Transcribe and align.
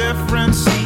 difference 0.06 0.85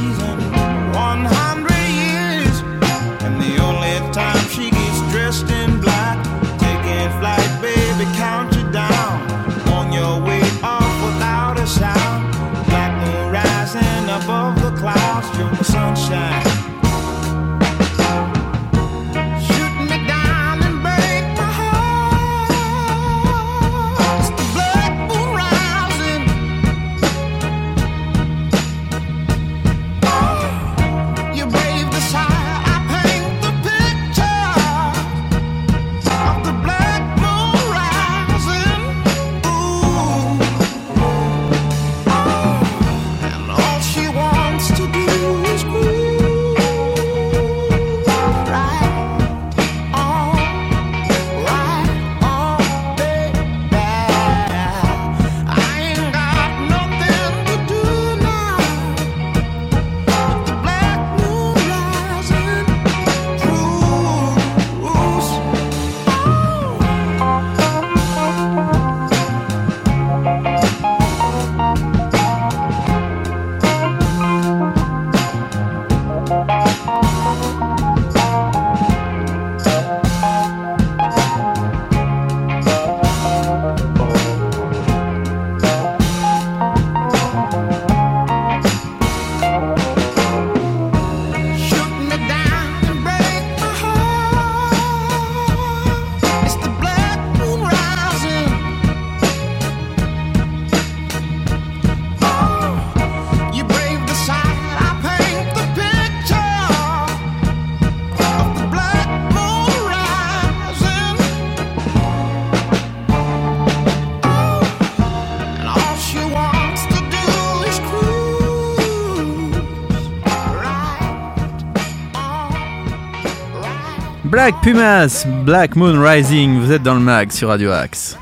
Black 124.51 124.63
Pumas, 124.63 125.27
Black 125.45 125.77
Moon 125.77 126.03
Rising. 126.03 126.59
Vous 126.59 126.73
êtes 126.73 126.83
dans 126.83 126.95
le 126.95 127.01
mag 127.01 127.31
sur 127.31 127.51
Radio 127.51 127.71
Axe. 127.71 128.19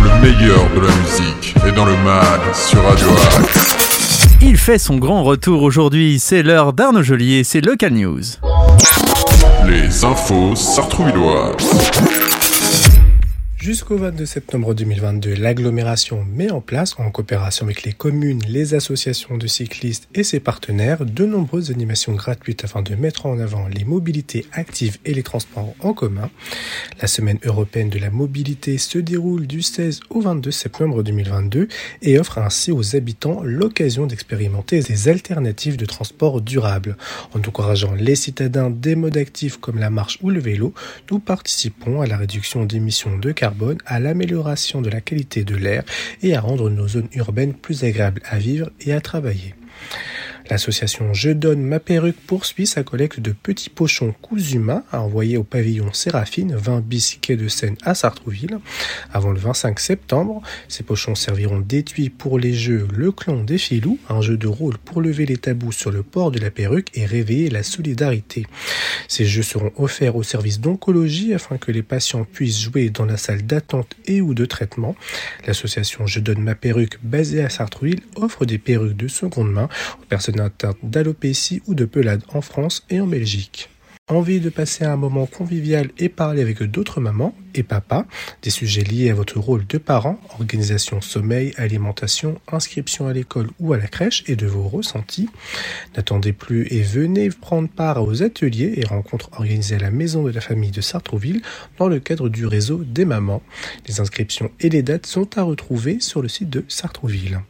Le 0.00 0.22
meilleur 0.22 0.70
de 0.76 0.80
la 0.86 0.94
musique 0.94 1.56
est 1.66 1.72
dans 1.72 1.86
le 1.86 1.96
mag 2.04 2.38
sur 2.54 2.80
Radio 2.84 3.08
Axe. 3.36 4.36
Il 4.40 4.56
fait 4.56 4.78
son 4.78 4.96
grand 4.96 5.24
retour 5.24 5.62
aujourd'hui. 5.62 6.20
C'est 6.20 6.44
l'heure 6.44 6.72
d'Arnaud 6.72 7.02
Joly 7.02 7.34
et 7.34 7.42
c'est 7.42 7.60
Local 7.60 7.94
News. 7.94 8.22
Les 9.66 10.04
infos 10.04 10.54
sartrouilloises. 10.54 12.27
Jusqu'au 13.68 13.98
22 13.98 14.24
septembre 14.24 14.72
2022, 14.72 15.34
l'agglomération 15.34 16.24
met 16.24 16.50
en 16.50 16.62
place, 16.62 16.94
en 16.98 17.10
coopération 17.10 17.66
avec 17.66 17.82
les 17.82 17.92
communes, 17.92 18.40
les 18.48 18.72
associations 18.72 19.36
de 19.36 19.46
cyclistes 19.46 20.08
et 20.14 20.22
ses 20.22 20.40
partenaires, 20.40 21.04
de 21.04 21.26
nombreuses 21.26 21.70
animations 21.70 22.14
gratuites 22.14 22.64
afin 22.64 22.80
de 22.80 22.94
mettre 22.94 23.26
en 23.26 23.38
avant 23.38 23.68
les 23.68 23.84
mobilités 23.84 24.46
actives 24.52 24.96
et 25.04 25.12
les 25.12 25.22
transports 25.22 25.74
en 25.80 25.92
commun. 25.92 26.30
La 27.02 27.08
semaine 27.08 27.38
européenne 27.44 27.90
de 27.90 27.98
la 27.98 28.08
mobilité 28.08 28.78
se 28.78 28.96
déroule 28.96 29.46
du 29.46 29.60
16 29.60 30.00
au 30.08 30.22
22 30.22 30.50
septembre 30.50 31.02
2022 31.02 31.68
et 32.00 32.18
offre 32.18 32.38
ainsi 32.38 32.72
aux 32.72 32.96
habitants 32.96 33.42
l'occasion 33.42 34.06
d'expérimenter 34.06 34.80
des 34.80 35.08
alternatives 35.08 35.76
de 35.76 35.84
transport 35.84 36.40
durables. 36.40 36.96
En 37.34 37.38
encourageant 37.40 37.92
les 37.92 38.14
citadins 38.14 38.70
des 38.70 38.94
modes 38.94 39.18
actifs 39.18 39.58
comme 39.58 39.78
la 39.78 39.90
marche 39.90 40.18
ou 40.22 40.30
le 40.30 40.40
vélo, 40.40 40.72
nous 41.10 41.18
participons 41.18 42.00
à 42.00 42.06
la 42.06 42.16
réduction 42.16 42.64
d'émissions 42.64 43.18
de 43.18 43.30
carbone 43.30 43.57
à 43.86 44.00
l'amélioration 44.00 44.80
de 44.82 44.90
la 44.90 45.00
qualité 45.00 45.44
de 45.44 45.56
l'air 45.56 45.84
et 46.22 46.34
à 46.34 46.40
rendre 46.40 46.70
nos 46.70 46.88
zones 46.88 47.08
urbaines 47.14 47.54
plus 47.54 47.84
agréables 47.84 48.22
à 48.24 48.38
vivre 48.38 48.70
et 48.80 48.92
à 48.92 49.00
travailler. 49.00 49.54
L'association 50.50 51.12
Je 51.12 51.30
donne 51.30 51.62
ma 51.62 51.78
perruque 51.78 52.20
poursuit 52.26 52.66
sa 52.66 52.82
collecte 52.82 53.20
de 53.20 53.32
petits 53.32 53.70
pochons 53.70 54.14
cousus 54.22 54.48
à 54.90 55.02
envoyer 55.02 55.36
au 55.36 55.44
pavillon 55.44 55.92
Séraphine, 55.92 56.54
20 56.54 56.80
bis 56.80 57.18
de 57.28 57.48
Seine 57.48 57.76
à 57.82 57.94
Sartrouville. 57.94 58.58
Avant 59.12 59.32
le 59.32 59.38
25 59.38 59.78
septembre, 59.78 60.42
ces 60.68 60.82
pochons 60.82 61.14
serviront 61.14 61.60
d'étui 61.60 62.08
pour 62.08 62.38
les 62.38 62.54
jeux 62.54 62.88
Le 62.94 63.12
Clan 63.12 63.44
des 63.44 63.58
Filous, 63.58 63.98
un 64.08 64.22
jeu 64.22 64.36
de 64.36 64.46
rôle 64.46 64.78
pour 64.78 65.02
lever 65.02 65.26
les 65.26 65.36
tabous 65.36 65.72
sur 65.72 65.90
le 65.90 66.02
port 66.02 66.30
de 66.30 66.38
la 66.38 66.50
perruque 66.50 66.88
et 66.94 67.04
réveiller 67.04 67.50
la 67.50 67.62
solidarité. 67.62 68.46
Ces 69.06 69.26
jeux 69.26 69.42
seront 69.42 69.72
offerts 69.76 70.16
au 70.16 70.22
service 70.22 70.60
d'oncologie 70.60 71.34
afin 71.34 71.58
que 71.58 71.72
les 71.72 71.82
patients 71.82 72.24
puissent 72.24 72.60
jouer 72.60 72.90
dans 72.90 73.04
la 73.04 73.16
salle 73.16 73.42
d'attente 73.42 73.96
et 74.06 74.20
ou 74.20 74.34
de 74.34 74.46
traitement. 74.46 74.96
L'association 75.46 76.06
Je 76.06 76.20
donne 76.20 76.40
ma 76.40 76.54
perruque 76.54 76.98
basée 77.02 77.44
à 77.44 77.50
Sartrouville 77.50 78.00
offre 78.16 78.46
des 78.46 78.58
perruques 78.58 78.96
de 78.96 79.08
seconde 79.08 79.52
main 79.52 79.68
aux 80.00 80.06
personnes 80.06 80.37
d'alopécie 80.82 81.62
ou 81.66 81.74
de 81.74 81.84
pelade 81.84 82.22
en 82.32 82.40
France 82.40 82.84
et 82.90 83.00
en 83.00 83.06
Belgique. 83.06 83.68
Envie 84.10 84.40
de 84.40 84.48
passer 84.48 84.86
un 84.86 84.96
moment 84.96 85.26
convivial 85.26 85.90
et 85.98 86.08
parler 86.08 86.40
avec 86.40 86.62
d'autres 86.62 86.98
mamans 86.98 87.34
et 87.54 87.62
papas, 87.62 88.06
des 88.40 88.48
sujets 88.48 88.82
liés 88.82 89.10
à 89.10 89.14
votre 89.14 89.38
rôle 89.38 89.66
de 89.66 89.76
parent, 89.76 90.18
organisation 90.30 91.02
sommeil, 91.02 91.52
alimentation, 91.58 92.40
inscription 92.50 93.06
à 93.06 93.12
l'école 93.12 93.50
ou 93.60 93.74
à 93.74 93.76
la 93.76 93.86
crèche 93.86 94.24
et 94.26 94.34
de 94.34 94.46
vos 94.46 94.66
ressentis. 94.66 95.28
N'attendez 95.94 96.32
plus 96.32 96.66
et 96.72 96.80
venez 96.80 97.28
prendre 97.28 97.68
part 97.68 98.02
aux 98.02 98.22
ateliers 98.22 98.72
et 98.76 98.86
rencontres 98.86 99.28
organisées 99.34 99.74
à 99.74 99.80
la 99.80 99.90
Maison 99.90 100.22
de 100.22 100.30
la 100.30 100.40
Famille 100.40 100.70
de 100.70 100.80
Sartrouville 100.80 101.42
dans 101.76 101.88
le 101.88 102.00
cadre 102.00 102.30
du 102.30 102.46
réseau 102.46 102.82
des 102.82 103.04
mamans. 103.04 103.42
Les 103.86 104.00
inscriptions 104.00 104.50
et 104.58 104.70
les 104.70 104.80
dates 104.80 105.04
sont 105.04 105.36
à 105.36 105.42
retrouver 105.42 106.00
sur 106.00 106.22
le 106.22 106.28
site 106.28 106.48
de 106.48 106.64
Sartrouville. 106.68 107.42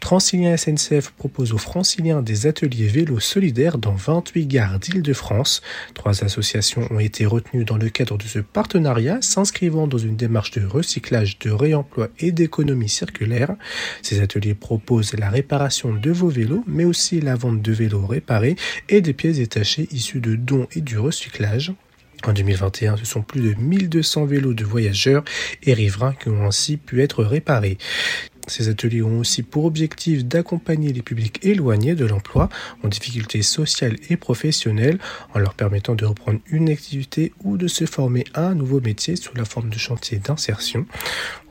Transilien 0.00 0.56
SNCF 0.56 1.10
propose 1.10 1.52
aux 1.52 1.58
franciliens 1.58 2.22
des 2.22 2.46
ateliers 2.46 2.86
vélos 2.86 3.20
solidaires 3.20 3.78
dans 3.78 3.94
28 3.94 4.46
gares 4.46 4.78
d'Île-de-France. 4.78 5.60
Trois 5.94 6.24
associations 6.24 6.86
ont 6.90 7.00
été 7.00 7.26
retenues 7.26 7.64
dans 7.64 7.76
le 7.76 7.88
cadre 7.88 8.16
de 8.16 8.22
ce 8.22 8.38
partenariat, 8.38 9.18
s'inscrivant 9.20 9.86
dans 9.86 9.98
une 9.98 10.16
démarche 10.16 10.52
de 10.52 10.64
recyclage, 10.64 11.38
de 11.40 11.50
réemploi 11.50 12.08
et 12.20 12.32
d'économie 12.32 12.88
circulaire. 12.88 13.56
Ces 14.02 14.20
ateliers 14.20 14.54
proposent 14.54 15.14
la 15.14 15.30
réparation 15.30 15.92
de 15.92 16.10
vos 16.10 16.28
vélos, 16.28 16.64
mais 16.66 16.84
aussi 16.84 17.20
la 17.20 17.34
vente 17.34 17.60
de 17.60 17.72
vélos 17.72 18.06
réparés 18.06 18.56
et 18.88 19.00
des 19.00 19.12
pièces 19.12 19.38
détachées 19.38 19.88
issues 19.90 20.20
de 20.20 20.36
dons 20.36 20.68
et 20.74 20.80
du 20.80 20.98
recyclage. 20.98 21.72
En 22.26 22.32
2021, 22.32 22.96
ce 22.96 23.04
sont 23.04 23.22
plus 23.22 23.40
de 23.40 23.54
1200 23.54 24.26
vélos 24.26 24.52
de 24.52 24.64
voyageurs 24.64 25.22
et 25.62 25.72
riverains 25.72 26.14
qui 26.14 26.28
ont 26.28 26.44
ainsi 26.44 26.76
pu 26.76 27.00
être 27.00 27.22
réparés. 27.22 27.78
Ces 28.48 28.68
ateliers 28.68 29.02
ont 29.02 29.18
aussi 29.18 29.42
pour 29.42 29.64
objectif 29.64 30.24
d'accompagner 30.24 30.92
les 30.92 31.02
publics 31.02 31.44
éloignés 31.44 31.94
de 31.94 32.04
l'emploi 32.04 32.48
en 32.82 32.88
difficulté 32.88 33.42
sociale 33.42 33.96
et 34.10 34.16
professionnelle 34.16 34.98
en 35.34 35.38
leur 35.38 35.54
permettant 35.54 35.94
de 35.94 36.04
reprendre 36.04 36.40
une 36.50 36.68
activité 36.68 37.32
ou 37.44 37.56
de 37.56 37.68
se 37.68 37.84
former 37.84 38.24
à 38.34 38.48
un 38.48 38.54
nouveau 38.54 38.80
métier 38.80 39.16
sous 39.16 39.36
la 39.36 39.44
forme 39.44 39.70
de 39.70 39.78
chantier 39.78 40.18
d'insertion. 40.18 40.86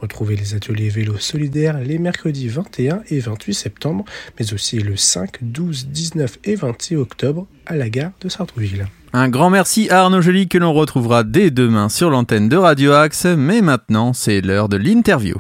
Retrouvez 0.02 0.36
les 0.36 0.56
ateliers 0.56 0.90
vélo 0.90 1.18
solidaires 1.18 1.80
les 1.80 1.98
mercredis 1.98 2.48
21 2.48 3.02
et 3.10 3.20
28 3.20 3.54
septembre, 3.54 4.06
mais 4.40 4.54
aussi 4.54 4.80
le 4.80 4.96
5, 4.96 5.38
12, 5.42 5.88
19 5.88 6.40
et 6.44 6.56
26 6.56 6.96
octobre 6.96 7.48
à 7.66 7.76
la 7.76 7.90
gare 7.90 8.12
de 8.22 8.30
Sartrouville. 8.30 8.88
Un 9.14 9.30
grand 9.30 9.50
merci 9.50 9.90
à 9.90 10.02
Arnaud 10.02 10.22
Joly 10.22 10.48
que 10.48 10.58
l'on 10.58 10.74
retrouvera 10.74 11.24
dès 11.24 11.50
demain 11.50 11.90
sur 11.90 12.10
l'antenne 12.10 12.50
de 12.50 12.58
Radio 12.58 12.92
Axe, 12.92 13.26
mais 13.26 13.62
maintenant 13.62 14.14
c'est 14.14 14.42
l'heure 14.42 14.70
de 14.70 14.78
l'interview. 14.78 15.38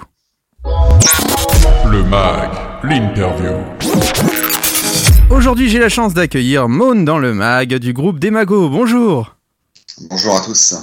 Le 1.91 2.03
MAG, 2.03 2.49
l'interview. 2.83 3.53
Aujourd'hui 5.29 5.69
j'ai 5.69 5.79
la 5.79 5.89
chance 5.89 6.13
d'accueillir 6.13 6.67
Maune 6.69 7.05
dans 7.05 7.17
le 7.19 7.33
mag 7.33 7.73
du 7.75 7.93
groupe 7.93 8.19
Demago. 8.19 8.69
Bonjour 8.69 9.35
Bonjour 10.09 10.37
à 10.37 10.41
tous. 10.41 10.75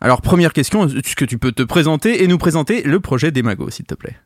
Alors 0.00 0.22
première 0.22 0.52
question, 0.52 0.86
est-ce 0.86 1.16
que 1.16 1.24
tu 1.24 1.38
peux 1.38 1.52
te 1.52 1.62
présenter 1.62 2.22
et 2.22 2.26
nous 2.26 2.38
présenter 2.38 2.82
le 2.82 3.00
projet 3.00 3.30
Demago 3.30 3.70
s'il 3.70 3.86
te 3.86 3.94
plaît? 3.94 4.16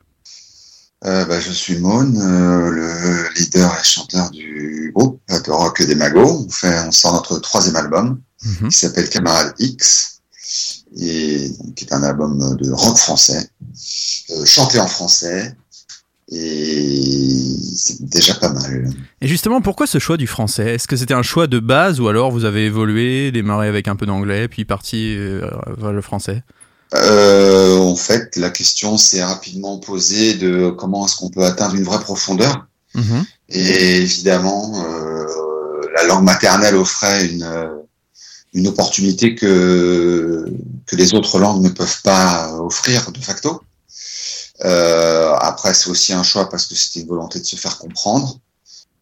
Euh, 1.04 1.24
bah, 1.26 1.38
je 1.40 1.50
suis 1.50 1.78
Maune, 1.78 2.16
euh, 2.18 2.70
le 2.70 3.34
leader 3.38 3.72
et 3.78 3.84
chanteur 3.84 4.30
du 4.30 4.92
groupe 4.94 5.20
de 5.28 5.50
rock 5.50 5.82
des 5.82 5.94
Magos. 5.94 6.46
On, 6.46 6.50
fait, 6.50 6.78
on 6.86 6.92
sort 6.92 7.12
notre 7.14 7.38
troisième 7.38 7.76
album 7.76 8.20
Mhm. 8.60 8.68
qui 8.68 8.76
s'appelle 8.78 9.08
Camarade 9.08 9.54
X 9.58 10.20
et 11.00 11.50
qui 11.74 11.84
est 11.86 11.92
un 11.94 12.02
album 12.02 12.56
de 12.56 12.70
rock 12.72 12.98
français, 12.98 13.48
euh, 14.30 14.44
chanté 14.44 14.78
en 14.78 14.86
français 14.86 15.56
et 16.30 17.34
c'est 17.76 18.02
déjà 18.02 18.34
pas 18.34 18.50
mal. 18.50 18.90
Et 19.20 19.28
justement 19.28 19.60
pourquoi 19.60 19.86
ce 19.86 19.98
choix 19.98 20.16
du 20.16 20.26
français? 20.26 20.74
Est-ce 20.74 20.88
que 20.88 20.96
c'était 20.96 21.14
un 21.14 21.22
choix 21.22 21.46
de 21.46 21.58
base 21.58 22.00
ou 22.00 22.08
alors 22.08 22.30
vous 22.30 22.44
avez 22.44 22.64
évolué, 22.64 23.30
démarré 23.30 23.68
avec 23.68 23.88
un 23.88 23.96
peu 23.96 24.06
d'anglais 24.06 24.48
puis 24.48 24.64
parti 24.64 25.16
euh, 25.16 25.48
vers 25.76 25.92
le 25.92 26.00
français? 26.00 26.42
Euh, 26.94 27.76
en 27.78 27.96
fait, 27.96 28.36
la 28.36 28.50
question 28.50 28.96
s'est 28.96 29.24
rapidement 29.24 29.78
posée 29.78 30.34
de 30.34 30.70
comment 30.70 31.06
est-ce 31.06 31.16
qu'on 31.16 31.30
peut 31.30 31.44
atteindre 31.44 31.74
une 31.74 31.82
vraie 31.82 32.00
profondeur. 32.00 32.66
Mhm. 32.94 33.24
Et 33.48 33.96
évidemment, 33.96 34.84
euh, 34.86 35.24
la 35.94 36.04
langue 36.04 36.24
maternelle 36.24 36.76
offrait 36.76 37.26
une, 37.26 37.68
une 38.54 38.68
opportunité 38.68 39.34
que, 39.34 40.46
que 40.86 40.96
les 40.96 41.14
autres 41.14 41.38
langues 41.38 41.62
ne 41.62 41.70
peuvent 41.70 42.02
pas 42.02 42.54
offrir 42.60 43.10
de 43.10 43.18
facto. 43.18 43.60
Euh, 44.62 45.34
après, 45.40 45.74
c'est 45.74 45.90
aussi 45.90 46.12
un 46.12 46.22
choix 46.22 46.48
parce 46.48 46.66
que 46.66 46.74
c'était 46.74 47.00
une 47.00 47.08
volonté 47.08 47.40
de 47.40 47.44
se 47.44 47.56
faire 47.56 47.79
comprendre, 47.79 48.38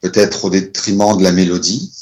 peut-être 0.00 0.44
au 0.46 0.50
détriment 0.50 1.16
de 1.16 1.22
la 1.22 1.32
mélodie. 1.32 1.92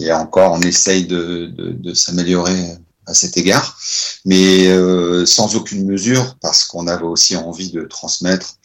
Et 0.00 0.12
encore, 0.12 0.52
on 0.52 0.60
essaye 0.60 1.06
de, 1.06 1.52
s'améliorer 1.94 2.76
à 3.06 3.14
cet 3.14 3.36
égard, 3.36 3.78
mais 4.24 4.68
euh, 4.68 5.26
sans 5.26 5.56
aucune 5.56 5.86
mesure 5.86 6.36
parce 6.40 6.64
qu'on 6.64 6.86
avait 6.86 7.04
aussi 7.04 7.36
envie 7.36 7.70
de 7.70 7.82
transmettre, 7.82 8.56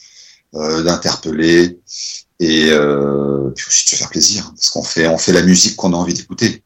euh, 0.56 0.84
d'interpeller 0.84 1.80
et 2.40 2.66
puis 3.56 3.66
aussi 3.68 3.86
de 3.86 3.90
se 3.90 3.96
faire 3.96 4.10
plaisir 4.10 4.52
parce 4.56 4.70
qu'on 4.70 4.84
fait 4.84 5.08
on 5.08 5.18
fait 5.18 5.32
la 5.32 5.42
musique 5.42 5.78
qu'on 5.78 5.94
a 5.94 5.96
envie 5.96 6.14
d'écouter. 6.14 6.65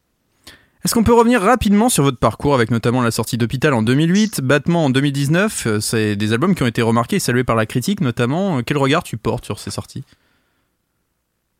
Est-ce 0.85 0.93
qu'on 0.93 1.03
peut 1.03 1.13
revenir 1.13 1.41
rapidement 1.41 1.89
sur 1.89 2.03
votre 2.03 2.19
parcours 2.19 2.55
avec 2.55 2.71
notamment 2.71 3.01
la 3.01 3.11
sortie 3.11 3.37
d'Hôpital 3.37 3.73
en 3.73 3.81
2008, 3.81 4.39
Battement 4.41 4.85
en 4.85 4.89
2019 4.89 5.67
Euh, 5.67 5.79
C'est 5.81 6.15
des 6.15 6.31
albums 6.31 6.55
qui 6.55 6.63
ont 6.63 6.67
été 6.67 6.81
remarqués 6.81 7.17
et 7.17 7.19
salués 7.19 7.43
par 7.43 7.57
la 7.57 7.65
critique 7.65 7.99
notamment. 7.99 8.59
Euh, 8.59 8.61
Quel 8.65 8.77
regard 8.77 9.03
tu 9.03 9.17
portes 9.17 9.43
sur 9.45 9.59
ces 9.59 9.71
sorties? 9.71 10.03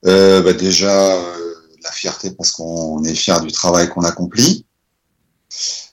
Euh, 0.06 0.42
bah 0.42 0.54
déjà 0.54 1.12
euh, 1.18 1.54
la 1.84 1.92
fierté 1.92 2.32
parce 2.32 2.52
qu'on 2.52 3.04
est 3.04 3.14
fier 3.14 3.42
du 3.42 3.52
travail 3.52 3.90
qu'on 3.90 4.04
accomplit. 4.04 4.66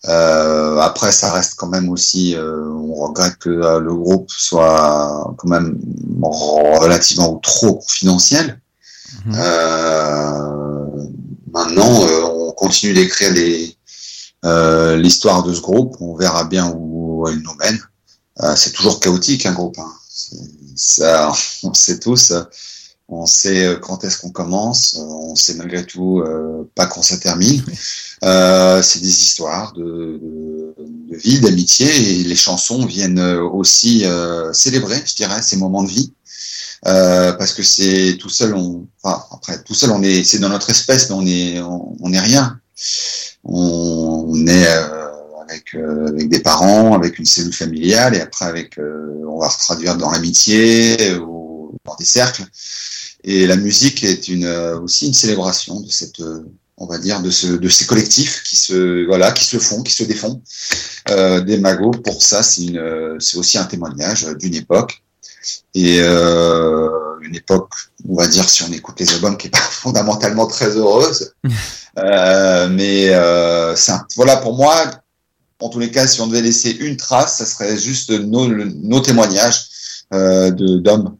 Euh, 0.04 0.78
après, 0.78 1.10
ça 1.10 1.32
reste 1.32 1.54
quand 1.56 1.66
même 1.66 1.88
aussi, 1.88 2.36
on 2.38 2.94
regrette 2.94 3.38
que 3.38 3.48
le 3.48 3.94
groupe 3.94 4.30
soit 4.30 5.34
quand 5.38 5.48
même 5.48 5.76
relativement 6.22 7.36
trop 7.38 7.74
confidentiel. 7.74 8.60
Mhm. 9.24 9.34
Euh, 9.36 10.55
maintenant, 11.56 12.02
euh, 12.02 12.22
on 12.22 12.52
continue 12.52 12.92
d'écrire 12.92 13.32
euh, 14.44 14.96
l'histoire 14.96 15.42
de 15.42 15.52
ce 15.52 15.60
groupe. 15.60 15.96
On 16.00 16.14
verra 16.14 16.44
bien 16.44 16.72
où 16.76 17.26
elle 17.28 17.38
nous 17.38 17.54
mène. 17.54 17.80
Euh, 18.42 18.54
c'est 18.54 18.72
toujours 18.72 19.00
chaotique 19.00 19.46
un 19.46 19.52
groupe. 19.52 19.78
Hein. 19.78 19.92
Ça, 20.76 21.32
on 21.62 21.72
sait 21.74 21.98
tous. 21.98 22.32
On 23.08 23.24
sait 23.24 23.78
quand 23.80 24.04
est-ce 24.04 24.18
qu'on 24.18 24.30
commence. 24.30 24.96
On 24.98 25.34
sait 25.36 25.54
malgré 25.54 25.86
tout 25.86 26.22
pas 26.74 26.86
quand 26.86 27.02
ça 27.02 27.16
termine. 27.16 27.64
C'est 28.22 29.00
des 29.00 29.08
histoires 29.08 29.72
de, 29.72 30.20
de, 30.20 31.16
vie, 31.16 31.40
d'amitié, 31.40 31.86
et 31.86 32.24
les 32.24 32.36
chansons 32.36 32.84
viennent 32.84 33.20
aussi 33.20 34.04
célébrer, 34.52 35.00
je 35.06 35.14
dirais, 35.14 35.40
ces 35.40 35.56
moments 35.56 35.84
de 35.84 35.88
vie. 35.88 36.12
Euh, 36.86 37.32
parce 37.32 37.52
que 37.52 37.62
c'est 37.62 38.16
tout 38.20 38.28
seul, 38.28 38.54
on, 38.54 38.86
enfin 39.02 39.20
après 39.32 39.62
tout 39.62 39.74
seul, 39.74 39.90
on 39.90 40.02
est, 40.02 40.22
c'est 40.22 40.38
dans 40.38 40.48
notre 40.48 40.70
espèce, 40.70 41.10
mais 41.10 41.16
on 41.16 41.26
est, 41.26 41.60
on, 41.60 42.12
est 42.12 42.20
rien. 42.20 42.60
On, 43.44 44.46
est 44.46 44.66
euh, 44.66 45.06
avec, 45.48 45.74
euh, 45.74 46.08
avec 46.08 46.28
des 46.28 46.40
parents, 46.40 46.94
avec 46.94 47.18
une 47.18 47.26
cellule 47.26 47.52
familiale, 47.52 48.14
et 48.14 48.20
après 48.20 48.44
avec, 48.44 48.78
euh, 48.78 49.24
on 49.28 49.40
va 49.40 49.50
se 49.50 49.58
traduire 49.58 49.96
dans 49.96 50.10
l'amitié 50.10 51.16
ou 51.16 51.72
dans 51.84 51.96
des 51.96 52.04
cercles. 52.04 52.44
Et 53.24 53.46
la 53.46 53.56
musique 53.56 54.04
est 54.04 54.28
une, 54.28 54.44
euh, 54.44 54.78
aussi 54.78 55.08
une 55.08 55.14
célébration 55.14 55.80
de 55.80 55.90
cette, 55.90 56.22
on 56.76 56.86
va 56.86 56.98
dire, 56.98 57.20
de, 57.20 57.30
ce, 57.30 57.48
de 57.48 57.68
ces 57.68 57.86
collectifs 57.86 58.44
qui 58.44 58.54
se, 58.54 59.04
voilà, 59.06 59.32
qui 59.32 59.44
se 59.44 59.58
font, 59.58 59.82
qui 59.82 59.92
se 59.92 60.04
défont. 60.04 60.40
Des 61.08 61.58
magots, 61.58 61.92
pour 61.92 62.22
ça, 62.22 62.42
c'est 62.42 62.62
une, 62.64 63.16
c'est 63.20 63.36
aussi 63.36 63.58
un 63.58 63.64
témoignage 63.64 64.26
d'une 64.38 64.54
époque. 64.54 65.02
Et 65.74 65.98
euh, 66.00 66.88
une 67.22 67.34
époque, 67.34 67.72
on 68.08 68.16
va 68.16 68.26
dire, 68.26 68.48
si 68.48 68.62
on 68.62 68.72
écoute 68.72 68.98
les 69.00 69.12
albums, 69.14 69.36
qui 69.36 69.48
est 69.48 69.50
pas 69.52 69.58
fondamentalement 69.58 70.46
très 70.46 70.76
heureuse. 70.76 71.32
Euh, 71.98 72.68
mais 72.68 73.08
euh, 73.08 73.74
voilà, 74.16 74.36
pour 74.36 74.54
moi, 74.54 75.00
en 75.60 75.70
tous 75.70 75.78
les 75.78 75.90
cas, 75.90 76.06
si 76.06 76.20
on 76.20 76.26
devait 76.26 76.42
laisser 76.42 76.70
une 76.72 76.98
trace, 76.98 77.38
ça 77.38 77.46
serait 77.46 77.78
juste 77.78 78.10
nos, 78.10 79.00
témoignages 79.00 79.64
de 80.12 80.76
d'hommes, 80.76 81.16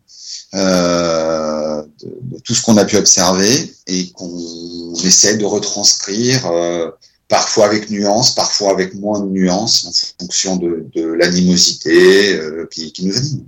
euh, 0.55 1.83
de, 2.01 2.37
de 2.37 2.41
tout 2.41 2.55
ce 2.55 2.63
qu'on 2.63 2.77
a 2.77 2.85
pu 2.85 2.97
observer 2.97 3.75
et 3.89 4.11
qu'on 4.13 4.95
essaie 5.05 5.37
de 5.37 5.45
retranscrire, 5.45 6.47
euh, 6.47 6.91
parfois 7.29 7.67
avec 7.67 7.91
nuance, 7.91 8.35
parfois 8.35 8.71
avec 8.71 8.95
moins 8.95 9.21
de 9.21 9.27
nuance, 9.27 9.85
en 9.87 10.25
fonction 10.25 10.57
de, 10.57 10.87
de 10.95 11.05
l'animosité 11.13 12.37
euh, 12.37 12.67
qui, 12.71 12.93
qui 12.93 13.05
nous 13.05 13.17
anime. 13.17 13.47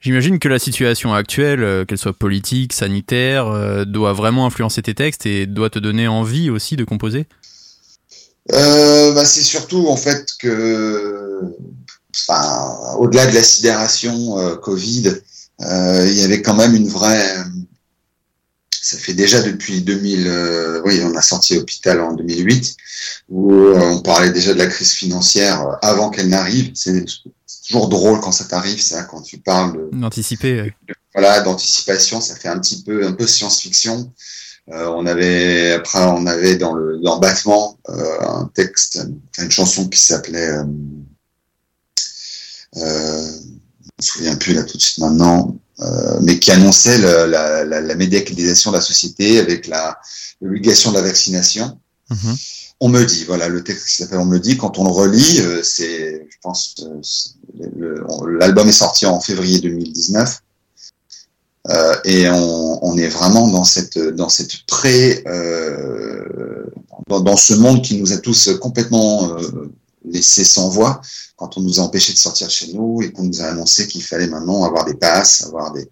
J'imagine 0.00 0.38
que 0.38 0.48
la 0.48 0.58
situation 0.58 1.12
actuelle, 1.12 1.62
euh, 1.62 1.84
qu'elle 1.84 1.98
soit 1.98 2.12
politique, 2.12 2.72
sanitaire, 2.72 3.48
euh, 3.48 3.84
doit 3.84 4.12
vraiment 4.12 4.46
influencer 4.46 4.82
tes 4.82 4.94
textes 4.94 5.26
et 5.26 5.46
doit 5.46 5.70
te 5.70 5.78
donner 5.78 6.06
envie 6.06 6.50
aussi 6.50 6.76
de 6.76 6.84
composer? 6.84 7.26
Euh, 8.52 9.12
bah, 9.12 9.24
c'est 9.24 9.42
surtout 9.42 9.88
en 9.88 9.96
fait 9.96 10.30
que, 10.40 11.40
au-delà 12.98 13.26
de 13.26 13.34
la 13.34 13.42
sidération 13.42 14.38
euh, 14.38 14.56
Covid, 14.56 15.14
euh, 15.60 16.06
il 16.08 16.18
y 16.18 16.22
avait 16.22 16.42
quand 16.42 16.54
même 16.54 16.74
une 16.74 16.88
vraie. 16.88 17.26
Ça 18.88 18.96
fait 18.96 19.12
déjà 19.12 19.42
depuis 19.42 19.82
2000, 19.82 20.26
euh, 20.26 20.80
oui, 20.82 21.02
on 21.04 21.14
a 21.14 21.20
sorti 21.20 21.58
Hôpital 21.58 22.00
en 22.00 22.14
2008, 22.14 22.74
où 23.28 23.52
euh, 23.52 23.78
on 23.78 24.00
parlait 24.00 24.32
déjà 24.32 24.54
de 24.54 24.58
la 24.58 24.66
crise 24.66 24.92
financière 24.92 25.60
euh, 25.60 25.74
avant 25.82 26.08
qu'elle 26.08 26.30
n'arrive. 26.30 26.70
C'est 26.72 27.04
toujours 27.66 27.90
drôle 27.90 28.18
quand 28.20 28.32
ça 28.32 28.46
t'arrive, 28.46 28.80
ça, 28.80 29.02
quand 29.02 29.20
tu 29.20 29.36
parles 29.36 29.90
D'anticiper. 29.92 30.72
voilà 31.14 31.42
d'anticipation 31.42 32.22
ça 32.22 32.34
fait 32.34 32.48
un 32.48 32.58
petit 32.58 32.82
peu 32.82 33.06
un 33.06 33.12
peu 33.12 33.26
science-fiction 33.26 34.10
Euh, 34.70 34.86
on 34.98 35.04
avait 35.06 35.72
après 35.72 36.02
on 36.04 36.26
avait 36.26 36.56
dans 36.56 36.74
le 36.74 36.98
dans 36.98 37.20
euh, 37.88 38.20
un 38.20 38.50
texte 38.54 39.06
une 39.38 39.50
chanson 39.50 39.88
qui 39.88 40.00
s'appelait 40.00 40.50
euh, 40.50 40.64
euh, 42.76 43.30
je 43.82 43.90
me 43.98 44.02
souviens 44.02 44.36
plus 44.36 44.54
là 44.54 44.62
tout 44.64 44.76
de 44.78 44.82
suite 44.82 44.98
maintenant 44.98 45.56
euh, 45.80 46.18
mais 46.22 46.38
qui 46.38 46.50
annonçait 46.50 46.98
le- 46.98 47.26
la, 47.26 47.64
la, 47.64 47.80
la 47.80 47.94
médicalisation 47.94 48.70
de 48.72 48.76
la 48.76 48.82
société 48.82 49.38
avec 49.38 49.66
la 49.66 49.98
l'obligation 50.40 50.90
de 50.92 50.96
la 50.96 51.02
vaccination 51.02 51.78
Mhm. 52.10 52.36
on 52.80 52.88
me 52.88 53.04
dit, 53.04 53.24
voilà, 53.24 53.48
le 53.48 53.62
texte 53.62 53.86
qui 53.88 53.94
s'appelle 53.96 54.18
On 54.18 54.24
me 54.24 54.38
dit, 54.38 54.56
quand 54.56 54.78
on 54.78 54.84
le 54.84 54.90
relit, 54.90 55.40
euh, 55.40 55.60
c'est, 55.62 56.26
je 56.30 56.36
pense, 56.40 56.74
euh, 56.80 58.28
l'album 58.40 58.66
est 58.68 58.72
sorti 58.72 59.04
en 59.04 59.20
février 59.20 59.58
2019, 59.60 60.40
euh, 61.68 61.94
et 62.04 62.30
on, 62.30 62.82
on 62.82 62.96
est 62.96 63.08
vraiment 63.08 63.46
dans 63.48 63.64
cette, 63.64 63.98
dans 63.98 64.30
cette 64.30 64.64
pré, 64.66 65.22
euh, 65.26 66.64
dans, 67.08 67.20
dans 67.20 67.36
ce 67.36 67.52
monde 67.54 67.82
qui 67.82 67.98
nous 68.00 68.12
a 68.12 68.16
tous 68.18 68.48
complètement 68.60 69.36
euh, 69.36 69.70
laissés 70.04 70.44
sans 70.44 70.68
voix 70.68 71.00
quand 71.36 71.56
on 71.56 71.60
nous 71.60 71.78
a 71.80 71.82
empêchés 71.82 72.12
de 72.12 72.18
sortir 72.18 72.50
chez 72.50 72.72
nous 72.72 73.00
et 73.02 73.12
qu'on 73.12 73.22
nous 73.24 73.40
a 73.42 73.46
annoncé 73.46 73.86
qu'il 73.88 74.02
fallait 74.02 74.26
maintenant 74.28 74.64
avoir 74.64 74.84
des 74.84 74.94
passes, 74.94 75.42
avoir 75.42 75.72
des, 75.72 75.88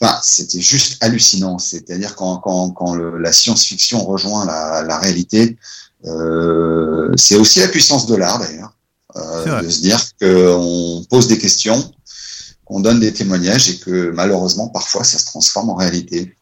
Enfin, 0.00 0.18
c'était 0.24 0.60
juste 0.60 0.96
hallucinant. 1.02 1.58
C'est-à-dire 1.58 2.16
quand, 2.16 2.38
quand, 2.38 2.70
quand 2.70 2.94
le- 2.94 3.16
la 3.18 3.32
science-fiction 3.32 4.04
rejoint 4.04 4.44
la, 4.44 4.82
la 4.82 4.98
réalité, 4.98 5.56
euh, 6.04 7.12
c'est 7.16 7.36
aussi 7.36 7.60
la 7.60 7.68
puissance 7.68 8.06
de 8.06 8.16
l'art 8.16 8.38
d'ailleurs, 8.40 8.74
euh, 9.16 9.44
de 9.62 9.68
se 9.70 9.80
dire 9.80 10.00
qu'on 10.20 11.04
pose 11.08 11.28
des 11.28 11.38
questions, 11.38 11.92
qu'on 12.64 12.80
donne 12.80 12.98
des 13.00 13.12
témoignages 13.12 13.70
et 13.70 13.78
que 13.78 14.10
malheureusement 14.10 14.68
parfois 14.68 15.04
ça 15.04 15.18
se 15.18 15.24
transforme 15.26 15.70
en 15.70 15.76
réalité. 15.76 16.34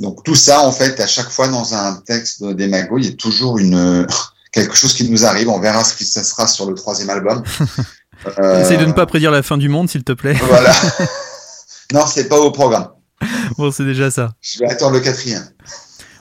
Donc 0.00 0.24
tout 0.24 0.34
ça 0.34 0.66
en 0.66 0.72
fait 0.72 0.98
à 1.00 1.06
chaque 1.06 1.30
fois 1.30 1.48
dans 1.48 1.74
un 1.74 1.96
texte 2.06 2.42
de- 2.42 2.52
des 2.54 2.66
Magots, 2.66 2.98
il 2.98 3.04
y 3.04 3.08
a 3.08 3.12
toujours 3.12 3.58
une 3.58 4.06
quelque 4.54 4.76
chose 4.76 4.94
qui 4.94 5.10
nous 5.10 5.26
arrive. 5.26 5.48
On 5.48 5.58
verra 5.60 5.84
ce 5.84 5.94
qui 5.94 6.04
ça 6.04 6.22
sera 6.22 6.46
sur 6.46 6.68
le 6.68 6.74
troisième 6.74 7.10
album. 7.10 7.42
Euh, 8.38 8.60
Essaye 8.62 8.78
de 8.78 8.86
ne 8.86 8.92
pas 8.92 9.06
prédire 9.06 9.30
la 9.30 9.42
fin 9.42 9.58
du 9.58 9.68
monde, 9.68 9.90
s'il 9.90 10.04
te 10.04 10.12
plaît. 10.12 10.34
Voilà. 10.34 10.72
non, 11.92 12.06
c'est 12.06 12.28
pas 12.28 12.38
au 12.38 12.50
programme. 12.50 12.88
Bon, 13.58 13.70
c'est 13.70 13.84
déjà 13.84 14.10
ça. 14.10 14.32
Je 14.40 14.60
vais 14.60 14.70
attendre 14.70 14.94
le 14.94 15.00
quatrième. 15.00 15.46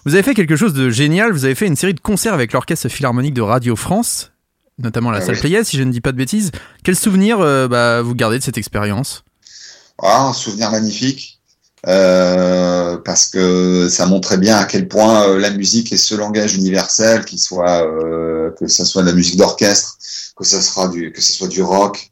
Vous 0.05 0.15
avez 0.15 0.23
fait 0.23 0.33
quelque 0.33 0.55
chose 0.55 0.73
de 0.73 0.89
génial. 0.89 1.31
Vous 1.31 1.45
avez 1.45 1.55
fait 1.55 1.67
une 1.67 1.75
série 1.75 1.93
de 1.93 1.99
concerts 1.99 2.33
avec 2.33 2.51
l'Orchestre 2.51 2.89
Philharmonique 2.89 3.33
de 3.33 3.41
Radio 3.41 3.75
France, 3.75 4.31
notamment 4.79 5.11
la 5.11 5.19
Ah 5.19 5.21
salle 5.21 5.35
oui. 5.35 5.41
Playel, 5.41 5.65
si 5.65 5.77
je 5.77 5.83
ne 5.83 5.91
dis 5.91 6.01
pas 6.01 6.11
de 6.11 6.17
bêtises. 6.17 6.51
Quel 6.83 6.95
souvenir 6.95 7.39
euh, 7.39 7.67
bah, 7.67 8.01
vous 8.01 8.15
gardez 8.15 8.39
de 8.39 8.43
cette 8.43 8.57
expérience? 8.57 9.23
Ah, 10.01 10.27
un 10.27 10.33
souvenir 10.33 10.71
magnifique. 10.71 11.39
Euh, 11.87 12.97
parce 12.97 13.25
que 13.25 13.89
ça 13.89 14.05
montrait 14.05 14.37
bien 14.37 14.57
à 14.57 14.65
quel 14.65 14.87
point 14.87 15.27
euh, 15.27 15.37
la 15.39 15.49
musique 15.49 15.91
est 15.91 15.97
ce 15.97 16.15
langage 16.15 16.55
universel, 16.55 17.25
qu'il 17.25 17.39
soit 17.39 17.85
euh, 17.85 18.51
que 18.59 18.67
ce 18.67 18.85
soit 18.85 19.01
de 19.01 19.07
la 19.07 19.13
musique 19.13 19.37
d'orchestre, 19.37 19.97
que 20.37 20.45
ça 20.45 20.61
sera 20.61 20.87
du 20.87 21.11
que 21.11 21.21
ce 21.21 21.33
soit 21.33 21.47
du 21.49 21.61
rock 21.61 22.09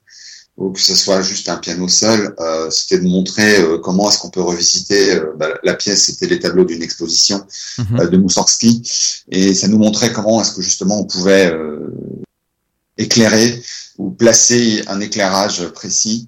ou 0.57 0.71
que 0.71 0.81
ce 0.81 0.95
soit 0.95 1.21
juste 1.21 1.47
un 1.49 1.55
piano 1.57 1.87
seul. 1.87 2.35
euh, 2.39 2.69
C'était 2.69 2.99
de 2.99 3.07
montrer 3.07 3.61
euh, 3.61 3.77
comment 3.79 4.09
est-ce 4.09 4.19
qu'on 4.19 4.29
peut 4.29 4.41
revisiter. 4.41 5.19
bah, 5.37 5.47
la 5.63 5.73
pièce, 5.75 6.03
c'était 6.05 6.27
les 6.27 6.39
tableaux 6.39 6.65
d'une 6.65 6.83
exposition 6.83 7.43
Mhm. 7.79 8.09
de 8.09 8.17
Moussorgsky, 8.17 8.83
et 9.31 9.53
ça 9.55 9.67
nous 9.69 9.77
montrait 9.77 10.11
comment 10.11 10.41
est-ce 10.41 10.51
que 10.51 10.61
justement 10.61 10.99
on 10.99 11.05
pouvait 11.05 11.49
euh, 11.51 11.79
éclairer 12.97 13.63
ou 13.97 14.09
placer 14.11 14.83
un 14.87 14.99
éclairage 14.99 15.67
précis 15.69 16.27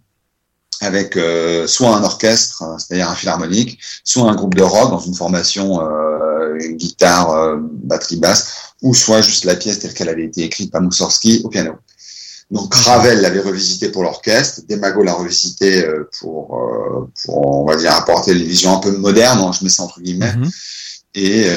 avec 0.84 1.18
euh, 1.18 1.68
soit 1.68 1.96
un 1.96 2.04
orchestre, 2.04 2.63
euh, 2.63 2.78
c'est-à-dire 2.78 3.10
un 3.10 3.16
philharmonique, 3.16 3.80
soit 4.04 4.30
un 4.30 4.36
groupe 4.36 4.56
de 4.56 4.63
rock 4.63 4.92
dans 4.92 5.00
une 5.00 5.16
formation 5.16 5.82
euh, 5.82 6.58
une 6.60 6.78
guitare, 6.78 7.32
euh, 7.32 7.58
batterie 7.60 8.18
basse, 8.18 8.54
ou 8.82 8.94
soit 8.94 9.22
juste 9.22 9.46
la 9.46 9.56
pièce 9.56 9.80
telle 9.80 9.94
qu'elle 9.94 10.10
avait 10.10 10.25
été 10.25 10.44
écrite 10.44 10.72
par 10.72 10.82
Moussorgsky 10.82 11.42
au 11.44 11.50
piano. 11.50 11.74
Donc 12.52 12.74
Ravel 12.75 13.22
l'avait 13.22 13.40
revisité 13.40 13.90
pour 13.90 14.04
l'orchestre, 14.04 14.62
Demago 14.70 15.02
l'a 15.02 15.13
revisité 15.13 15.88
pour, 16.20 16.60
pour, 17.24 17.62
on 17.62 17.66
va 17.66 17.75
dire, 17.78 17.94
apporter 17.94 18.34
une 18.34 18.44
vision 18.44 18.75
un 18.75 18.80
peu 18.80 18.92
moderne, 18.92 19.40
hein, 19.40 19.52
je 19.52 19.63
mets 19.63 19.72
ça 19.72 19.84
entre 19.84 20.02
guillemets, 20.02 20.34
Mhm. 20.34 20.52
et 21.16 21.48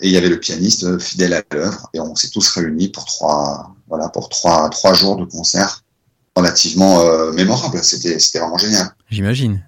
et 0.00 0.06
il 0.08 0.12
y 0.12 0.16
avait 0.16 0.28
le 0.28 0.40
pianiste 0.40 0.98
fidèle 0.98 1.34
à 1.34 1.42
l'œuvre, 1.52 1.90
et 1.92 2.00
on 2.00 2.14
s'est 2.16 2.30
tous 2.30 2.48
réunis 2.48 2.88
pour 2.88 3.04
trois, 3.04 3.74
voilà, 3.88 4.08
pour 4.08 4.28
trois, 4.28 4.70
trois 4.70 4.94
jours 4.94 5.16
de 5.16 5.24
concert 5.24 5.82
relativement 6.36 7.00
euh, 7.00 7.32
mémorable. 7.32 7.78
C'était, 7.82 8.18
c'était 8.18 8.40
vraiment 8.40 8.58
génial. 8.58 8.88
J'imagine. 9.10 9.62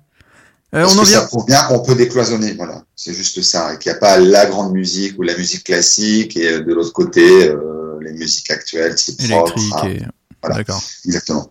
Euh, 0.75 0.85
on 0.85 0.99
en 0.99 1.03
vient. 1.05 1.21
ça 1.21 1.27
prouve 1.27 1.47
bien 1.47 1.63
qu'on 1.65 1.79
peut 1.81 1.95
décloisonner, 1.95 2.55
voilà. 2.55 2.83
C'est 2.97 3.15
juste 3.15 3.41
ça, 3.43 3.75
et 3.75 3.79
qu'il 3.79 3.91
n'y 3.91 3.97
a 3.97 4.01
pas 4.01 4.19
la 4.19 4.47
grande 4.47 4.73
musique 4.73 5.19
ou 5.19 5.23
la 5.23 5.37
musique 5.37 5.65
classique, 5.65 6.37
et 6.37 6.55
euh, 6.55 6.61
de 6.61 6.75
l'autre 6.75 6.93
côté, 6.93 7.49
euh, 7.49 7.99
les 8.03 8.13
musiques 8.13 8.51
actuelles, 8.51 8.95
type 8.95 9.21
Électrique 9.23 9.73
rap. 9.73 9.87
et. 9.87 10.03
Voilà. 10.43 10.57
D'accord. 10.57 10.83
exactement. 11.05 11.51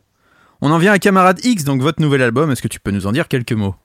On 0.62 0.72
en 0.72 0.78
vient 0.78 0.92
à 0.92 1.00
Camarade 1.00 1.44
X, 1.44 1.64
donc 1.64 1.82
votre 1.82 2.02
nouvel 2.02 2.22
album. 2.22 2.52
Est-ce 2.52 2.62
que 2.62 2.68
tu 2.68 2.80
peux 2.80 2.92
nous 2.92 3.08
en 3.08 3.12
dire 3.12 3.28
quelques 3.28 3.54
mots? 3.54 3.76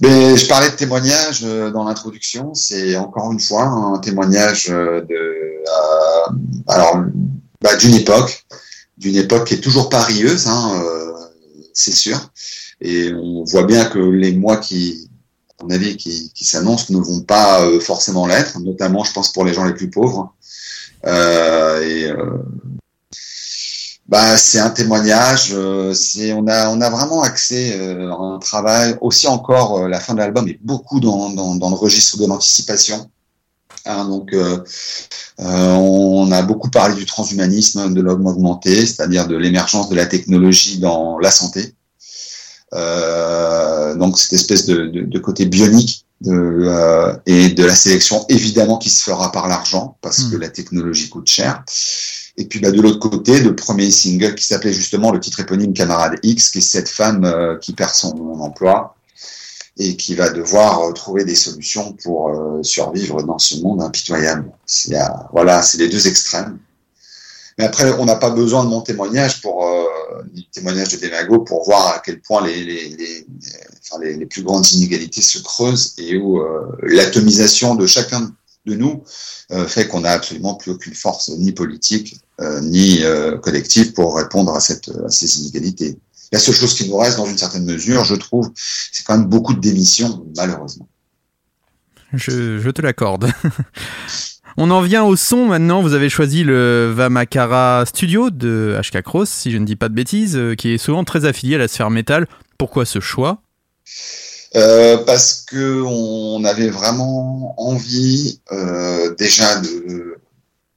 Mais 0.00 0.36
je 0.36 0.46
parlais 0.46 0.70
de 0.70 0.76
témoignage 0.76 1.42
dans 1.42 1.84
l'introduction. 1.84 2.54
C'est 2.54 2.96
encore 2.96 3.30
une 3.32 3.40
fois 3.40 3.64
un 3.64 3.98
témoignage 3.98 4.68
de, 4.68 5.06
euh, 5.10 6.32
alors, 6.66 7.04
bah, 7.60 7.76
d'une 7.76 7.94
époque, 7.94 8.46
d'une 9.00 9.16
époque 9.16 9.48
qui 9.48 9.54
est 9.54 9.60
toujours 9.60 9.88
pas 9.88 10.02
rieuse, 10.02 10.46
hein, 10.46 10.82
euh, 10.84 11.12
c'est 11.72 11.94
sûr. 11.94 12.30
Et 12.82 13.12
on 13.14 13.44
voit 13.44 13.64
bien 13.64 13.86
que 13.86 13.98
les 13.98 14.32
mois 14.32 14.58
qui, 14.58 15.08
à 15.58 15.64
mon 15.64 15.70
avis, 15.70 15.96
qui, 15.96 16.44
s'annoncent 16.44 16.92
ne 16.92 16.98
vont 16.98 17.20
pas 17.20 17.64
euh, 17.64 17.80
forcément 17.80 18.26
l'être, 18.26 18.60
notamment, 18.60 19.02
je 19.02 19.12
pense, 19.12 19.32
pour 19.32 19.44
les 19.44 19.54
gens 19.54 19.64
les 19.64 19.72
plus 19.72 19.90
pauvres. 19.90 20.34
Euh, 21.06 21.80
et 21.80 22.12
bah, 24.06 24.36
c'est 24.36 24.58
un 24.58 24.70
témoignage. 24.70 25.54
c'est 25.94 26.34
on 26.34 26.46
a 26.46 26.68
on 26.68 26.80
a 26.80 26.90
vraiment 26.90 27.22
accès 27.22 27.78
à 27.78 28.12
un 28.12 28.38
travail 28.38 28.98
aussi 29.00 29.28
encore. 29.28 29.88
la 29.88 30.00
fin 30.00 30.12
de 30.12 30.18
l'album 30.18 30.46
est 30.48 30.58
beaucoup 30.62 31.00
dans 31.00 31.30
dans 31.30 31.70
le 31.70 31.76
registre 31.76 32.18
de 32.18 32.26
l'anticipation. 32.26 33.08
Hein, 33.86 34.04
donc 34.06 34.32
euh, 34.32 34.58
euh, 35.40 35.74
on 35.74 36.30
a 36.32 36.42
beaucoup 36.42 36.70
parlé 36.70 36.94
du 36.94 37.06
transhumanisme, 37.06 37.92
de 37.94 38.00
l'homme 38.00 38.26
augmenté, 38.26 38.86
c'est-à-dire 38.86 39.26
de 39.26 39.36
l'émergence 39.36 39.88
de 39.88 39.96
la 39.96 40.06
technologie 40.06 40.78
dans 40.78 41.18
la 41.18 41.30
santé. 41.30 41.74
Euh, 42.74 43.94
donc 43.96 44.18
cette 44.18 44.34
espèce 44.34 44.66
de, 44.66 44.86
de, 44.86 45.02
de 45.02 45.18
côté 45.18 45.46
bionique 45.46 46.04
de, 46.20 46.30
euh, 46.32 47.16
et 47.26 47.48
de 47.48 47.64
la 47.64 47.74
sélection 47.74 48.24
évidemment 48.28 48.78
qui 48.78 48.90
se 48.90 49.02
fera 49.02 49.32
par 49.32 49.48
l'argent 49.48 49.96
parce 50.02 50.24
que 50.24 50.36
la 50.36 50.50
technologie 50.50 51.08
coûte 51.08 51.28
cher. 51.28 51.64
Et 52.36 52.44
puis 52.44 52.60
bah, 52.60 52.70
de 52.70 52.80
l'autre 52.80 53.00
côté, 53.00 53.40
le 53.40 53.56
premier 53.56 53.90
single 53.90 54.34
qui 54.34 54.46
s'appelait 54.46 54.72
justement 54.72 55.10
le 55.10 55.20
titre 55.20 55.40
éponyme 55.40 55.72
Camarade 55.72 56.18
X, 56.22 56.50
qui 56.50 56.58
est 56.58 56.60
cette 56.60 56.88
femme 56.88 57.58
qui 57.60 57.72
perd 57.72 57.92
son 57.92 58.12
emploi 58.40 58.94
et 59.80 59.96
qui 59.96 60.14
va 60.14 60.28
devoir 60.28 60.82
euh, 60.82 60.92
trouver 60.92 61.24
des 61.24 61.34
solutions 61.34 61.94
pour 62.04 62.28
euh, 62.28 62.62
survivre 62.62 63.22
dans 63.22 63.38
ce 63.38 63.56
monde 63.56 63.80
impitoyable. 63.80 64.52
Euh, 64.92 64.98
voilà, 65.32 65.62
c'est 65.62 65.78
les 65.78 65.88
deux 65.88 66.06
extrêmes. 66.06 66.58
Mais 67.56 67.64
après, 67.64 67.90
on 67.92 68.04
n'a 68.04 68.16
pas 68.16 68.28
besoin 68.28 68.62
de 68.64 68.68
mon 68.68 68.82
témoignage 68.82 69.40
pour 69.40 69.66
euh, 69.66 69.84
du 70.34 70.44
témoignage 70.50 70.88
de 70.88 70.98
Demago 70.98 71.40
pour 71.40 71.64
voir 71.64 71.94
à 71.94 72.02
quel 72.04 72.20
point 72.20 72.46
les 72.46 72.62
les, 72.62 73.24
les, 74.00 74.16
les, 74.16 74.26
plus 74.26 74.42
grandes 74.42 74.70
inégalités 74.72 75.22
se 75.22 75.38
creusent 75.38 75.94
et 75.96 76.18
où 76.18 76.42
l'atomisation 76.82 77.74
de 77.74 77.86
chacun 77.86 78.30
de 78.66 78.74
nous 78.74 79.02
fait 79.66 79.88
qu'on 79.88 80.00
n'a 80.00 80.10
absolument 80.10 80.54
plus 80.54 80.72
aucune 80.72 80.94
force 80.94 81.30
ni 81.30 81.52
politique 81.52 82.16
ni 82.62 83.02
collective 83.42 83.92
pour 83.92 84.16
répondre 84.16 84.54
à, 84.54 84.60
cette, 84.60 84.90
à 85.06 85.10
ces 85.10 85.40
inégalités. 85.40 85.98
La 86.32 86.38
seule 86.38 86.54
chose 86.54 86.74
qui 86.74 86.88
nous 86.88 86.96
reste, 86.96 87.16
dans 87.16 87.26
une 87.26 87.38
certaine 87.38 87.64
mesure, 87.64 88.04
je 88.04 88.14
trouve, 88.14 88.50
c'est 88.54 89.04
quand 89.04 89.16
même 89.16 89.26
beaucoup 89.26 89.52
de 89.54 89.60
démissions, 89.60 90.24
malheureusement. 90.36 90.88
Je, 92.12 92.58
je 92.58 92.70
te 92.70 92.82
l'accorde. 92.82 93.30
On 94.56 94.70
en 94.70 94.82
vient 94.82 95.04
au 95.04 95.16
son 95.16 95.46
maintenant. 95.46 95.80
Vous 95.80 95.94
avez 95.94 96.08
choisi 96.08 96.42
le 96.44 96.92
Vamakara 96.94 97.84
Studio 97.86 98.30
de 98.30 98.78
HK 98.80 99.02
Cross, 99.02 99.30
si 99.30 99.50
je 99.50 99.58
ne 99.58 99.64
dis 99.64 99.76
pas 99.76 99.88
de 99.88 99.94
bêtises, 99.94 100.36
euh, 100.36 100.54
qui 100.54 100.70
est 100.74 100.78
souvent 100.78 101.04
très 101.04 101.24
affilié 101.24 101.54
à 101.54 101.58
la 101.58 101.68
sphère 101.68 101.90
métal. 101.90 102.26
Pourquoi 102.58 102.84
ce 102.84 103.00
choix? 103.00 103.42
Euh, 104.56 104.98
parce 105.04 105.44
que 105.46 105.82
on 105.82 106.44
avait 106.44 106.70
vraiment 106.70 107.54
envie 107.60 108.40
euh, 108.50 109.14
déjà 109.14 109.60
de 109.60 110.16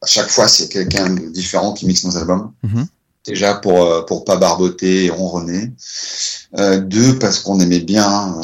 à 0.01 0.05
chaque 0.05 0.29
fois 0.29 0.48
c'est 0.48 0.69
quelqu'un 0.69 1.10
de 1.10 1.27
différent 1.31 1.74
qui 1.74 1.88
mixe 1.88 2.03
nos 2.03 2.15
albums 2.17 2.51
Mhm. 2.62 2.86
Déjà 3.25 3.56
pour 3.56 3.84
euh, 3.84 4.01
pour 4.03 4.25
pas 4.25 4.38
barboter 4.38 5.06
et 5.06 5.10
ronronner 5.10 5.72
euh, 6.58 6.80
deux 6.80 7.18
parce 7.20 7.39
qu'on 7.39 7.60
aimait 7.60 7.80
bien 7.80 8.38
euh, 8.38 8.42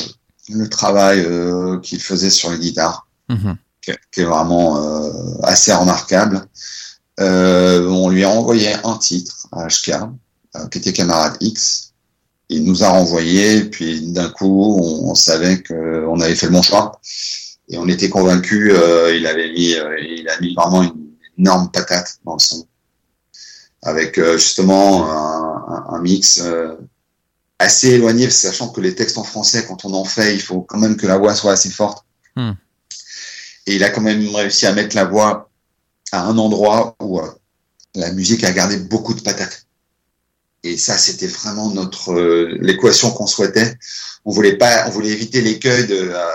le 0.55 0.67
travail 0.69 1.19
euh, 1.21 1.79
qu'il 1.79 2.01
faisait 2.01 2.29
sur 2.29 2.49
les 2.51 2.59
guitares 2.59 3.05
Mhm. 3.29 3.57
qui 3.83 3.91
est- 3.91 3.99
qui 4.11 4.21
est 4.21 4.25
vraiment 4.25 4.77
euh, 4.83 5.11
assez 5.43 5.71
remarquable 5.73 6.45
euh, 7.19 7.87
on 7.89 8.09
lui 8.09 8.23
a 8.23 8.29
envoyé 8.29 8.69
un 8.83 8.97
titre 8.97 9.47
à 9.51 9.67
HK 9.67 9.89
euh, 10.55 10.67
qui 10.69 10.77
était 10.79 10.93
Camarade 10.93 11.35
X 11.41 11.85
il 12.51 12.63
nous 12.63 12.83
a 12.83 12.89
renvoyé, 12.89 13.65
puis 13.65 14.01
d'un 14.11 14.29
coup, 14.29 14.75
on, 14.81 15.11
on 15.11 15.13
savait 15.13 15.61
qu'on 15.61 16.19
avait 16.19 16.33
fait 16.33 16.47
le 16.47 16.51
bon 16.53 16.63
choix. 16.63 16.99
Et 17.67 17.77
on 17.77 17.87
était 17.87 18.09
convaincus, 18.09 18.73
euh, 18.75 19.15
il 19.15 19.27
avait 19.27 19.51
mis, 19.51 19.75
euh, 19.75 19.95
il 20.01 20.27
a 20.27 20.39
mis 20.41 20.55
vraiment 20.55 20.81
une 20.81 21.11
énorme 21.37 21.69
patate 21.71 22.17
dans 22.25 22.33
le 22.33 22.39
son. 22.39 22.65
Avec 23.81 24.17
euh, 24.17 24.37
justement 24.37 25.09
un, 25.09 25.73
un- 25.73 25.85
un 25.95 26.01
mix 26.01 26.39
euh, 26.41 26.75
assez 27.59 27.89
éloigné, 27.91 28.29
sachant 28.29 28.69
que 28.69 28.81
les 28.81 28.95
textes 28.95 29.17
en 29.17 29.23
français, 29.23 29.65
quand 29.67 29.85
on 29.85 29.93
en 29.93 30.05
fait, 30.05 30.33
il 30.33 30.41
faut 30.41 30.61
quand 30.61 30.77
même 30.77 30.97
que 30.97 31.07
la 31.07 31.17
voix 31.17 31.35
soit 31.35 31.53
assez 31.53 31.69
forte. 31.69 32.05
Hmm. 32.35 32.51
Et 33.67 33.75
il 33.75 33.83
a 33.83 33.89
quand 33.89 34.01
même 34.01 34.35
réussi 34.35 34.65
à 34.65 34.73
mettre 34.73 34.95
la 34.95 35.05
voix 35.05 35.49
à 36.11 36.23
un 36.23 36.37
endroit 36.37 36.95
où 36.99 37.19
euh, 37.19 37.29
la 37.95 38.11
musique 38.11 38.43
a 38.43 38.51
gardé 38.51 38.77
beaucoup 38.77 39.13
de 39.13 39.21
patates. 39.21 39.65
Et 40.63 40.75
ça, 40.77 40.97
c'était 40.97 41.27
vraiment 41.27 41.69
notre 41.69 42.11
euh, 42.11 42.57
l'équation 42.59 43.11
qu'on 43.11 43.27
souhaitait. 43.27 43.77
On 44.25 44.31
voulait 44.31 44.57
pas, 44.57 44.87
on 44.87 44.89
voulait 44.89 45.09
éviter 45.11 45.41
l'écueil 45.41 45.87
de 45.87 46.11
euh, 46.13 46.25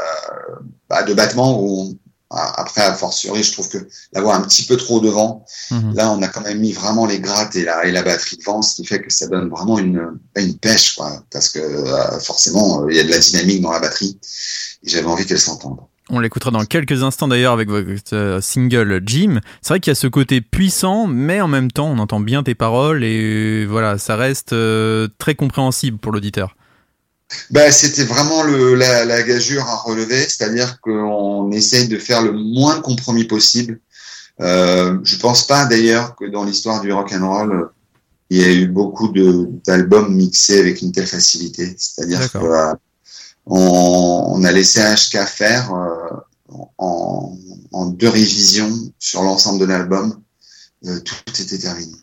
bah, 0.89 1.03
de 1.03 1.13
battement 1.13 1.61
où 1.61 1.99
après 2.35 2.83
a 2.83 2.95
fortiori, 2.95 3.43
je 3.43 3.53
trouve 3.53 3.69
que 3.69 3.79
l'avoir 4.13 4.37
un 4.37 4.43
petit 4.43 4.65
peu 4.65 4.77
trop 4.77 5.01
devant. 5.01 5.45
Mhm. 5.71 5.95
Là, 5.95 6.11
on 6.11 6.23
a 6.23 6.29
quand 6.29 6.43
même 6.43 6.59
mis 6.59 6.73
vraiment 6.73 7.07
les 7.07 7.21
grattes 7.21 7.57
et 7.57 7.65
la 7.65 7.85
et 7.85 7.93
la 7.93 8.03
batterie 8.03 8.37
devant, 8.39 8.63
ce 8.63 8.77
qui 8.77 8.87
fait 8.87 9.01
que 9.01 9.13
ça 9.13 9.27
donne 9.27 9.49
vraiment 9.49 9.79
une 9.79 10.19
une 10.37 10.59
pêche, 10.59 10.95
quoi. 10.97 11.23
Parce 11.31 11.49
que 11.49 11.59
euh, 11.59 12.19
forcément, 12.21 12.83
euh, 12.83 12.91
il 12.91 12.97
y 12.97 13.01
a 13.01 13.05
de 13.05 13.11
la 13.11 13.19
dynamique 13.19 13.63
dans 13.63 13.73
la 13.73 13.81
batterie. 13.81 14.19
Et 14.83 14.89
j'avais 14.91 15.07
envie 15.07 15.27
qu'elle 15.27 15.41
s'entende. 15.41 15.79
On 16.11 16.19
l'écoutera 16.19 16.51
dans 16.51 16.65
quelques 16.67 17.03
instants 17.03 17.29
d'ailleurs 17.29 17.55
avec 17.55 17.71
votre 17.71 18.15
euh, 18.15 18.41
single 18.41 19.01
Jim. 19.07 19.41
C'est 19.63 19.71
vrai 19.71 19.81
qu'il 19.81 19.91
y 19.91 19.93
a 19.93 19.95
ce 19.95 20.07
côté 20.07 20.43
puissant, 20.43 21.07
mais 21.07 21.41
en 21.41 21.49
même 21.49 21.71
temps, 21.71 21.89
on 21.89 21.99
entend 21.99 22.21
bien 22.21 22.43
tes 22.43 22.55
paroles 22.55 23.05
et 23.05 23.63
euh, 23.63 23.67
voilà, 23.67 23.97
ça 23.97 24.17
reste 24.17 24.55
très 25.19 25.35
compréhensible 25.35 25.99
pour 25.99 26.13
l'auditeur. 26.13 26.57
Ben, 27.51 27.73
c'était 27.73 28.05
vraiment 28.05 28.43
le, 28.43 28.75
la, 28.75 29.05
la 29.05 29.23
gageure 29.23 29.67
à 29.69 29.77
relever, 29.77 30.21
c'est-à-dire 30.21 30.81
qu'on 30.81 31.51
essaye 31.53 31.89
de 31.89 31.99
faire 31.99 32.23
le 32.23 32.33
moins 32.33 32.77
de 32.77 32.83
compromis 32.83 33.25
possible. 33.25 33.81
Euh, 34.41 34.99
je 35.05 35.17
pense 35.17 35.47
pas 35.47 35.65
d'ailleurs 35.65 36.17
que 36.17 36.25
dans 36.25 36.45
l'histoire 36.45 36.81
du 36.81 36.93
rock 36.93 37.13
and 37.13 37.27
roll, 37.27 37.71
il 38.31 38.41
y 38.41 38.45
a 38.45 38.53
eu 38.53 38.67
beaucoup 38.67 39.13
d'albums 39.67 40.15
mixés 40.15 40.59
avec 40.59 40.83
une 40.83 40.93
telle 40.93 41.07
facilité. 41.07 41.75
C'est-à-dire 41.79 42.31
que 42.33 42.39
euh, 42.39 42.75
on, 43.47 44.43
a 44.45 44.53
laissé 44.53 44.81
HK 44.81 45.25
faire 45.27 45.73
euh, 45.75 46.59
en, 46.79 47.37
en 47.73 47.87
deux 47.87 48.09
révisions 48.09 48.73
sur 48.99 49.23
l'ensemble 49.23 49.61
de 49.61 49.67
l'album, 49.67 50.21
euh, 50.87 51.01
tout 51.01 51.43
était 51.43 51.59
terminé. 51.59 51.95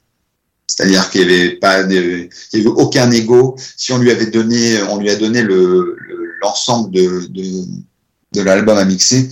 C'est-à-dire 0.74 1.10
qu'il 1.10 1.28
n'y 1.28 1.34
avait 1.34 1.52
pas 1.56 1.84
de, 1.84 2.30
il 2.54 2.60
y 2.60 2.62
avait 2.62 2.70
aucun 2.70 3.12
ego. 3.12 3.56
Si 3.76 3.92
on 3.92 3.98
lui 3.98 4.10
avait 4.10 4.28
donné, 4.28 4.82
on 4.84 4.98
lui 4.98 5.10
a 5.10 5.16
donné 5.16 5.42
le 5.42 5.98
le- 6.08 6.30
l'ensemble 6.42 6.92
de, 6.92 7.26
de, 7.30 7.44
de 8.34 8.42
l'album 8.42 8.78
à 8.78 8.86
mixer, 8.86 9.30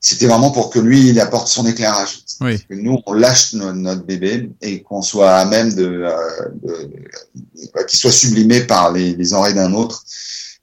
c'était 0.00 0.26
vraiment 0.26 0.50
pour 0.50 0.68
que 0.70 0.78
lui, 0.78 1.08
il 1.08 1.20
apporte 1.20 1.48
son 1.48 1.64
éclairage. 1.66 2.20
Oui. 2.40 2.58
Que 2.68 2.74
nous, 2.74 2.98
on 3.06 3.12
lâche 3.14 3.52
no- 3.54 3.72
notre 3.72 4.04
bébé 4.04 4.50
et 4.60 4.82
qu'on 4.82 5.00
soit 5.00 5.30
à 5.36 5.44
même 5.46 5.72
de, 5.74 5.84
euh, 5.86 6.12
de- 6.62 6.90
de- 7.36 7.84
qu'il 7.86 7.98
soit 7.98 8.12
sublimé 8.12 8.60
par 8.62 8.92
les, 8.92 9.14
les 9.14 9.32
oreilles 9.32 9.54
d'un 9.54 9.72
autre. 9.72 10.02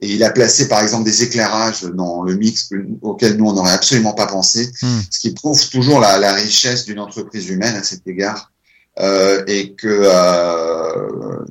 Et 0.01 0.13
il 0.15 0.23
a 0.23 0.29
placé, 0.31 0.67
par 0.67 0.81
exemple, 0.83 1.05
des 1.05 1.23
éclairages 1.23 1.83
dans 1.83 2.21
le 2.23 2.35
mix 2.35 2.65
que- 2.65 2.85
auquel 3.01 3.37
nous, 3.37 3.45
on 3.49 3.53
n'aurait 3.53 3.71
absolument 3.71 4.13
pas 4.13 4.27
pensé. 4.27 4.69
Hmm. 4.81 4.99
Ce 5.09 5.19
qui 5.19 5.31
prouve 5.31 5.67
toujours 5.69 5.99
la, 6.01 6.17
la 6.19 6.33
richesse 6.33 6.85
d'une 6.85 6.99
entreprise 6.99 7.47
humaine 7.49 7.75
à 7.75 7.83
cet 7.83 8.05
égard. 8.05 8.51
Euh, 8.99 9.43
et 9.47 9.73
que 9.73 9.87
euh, 9.87 11.45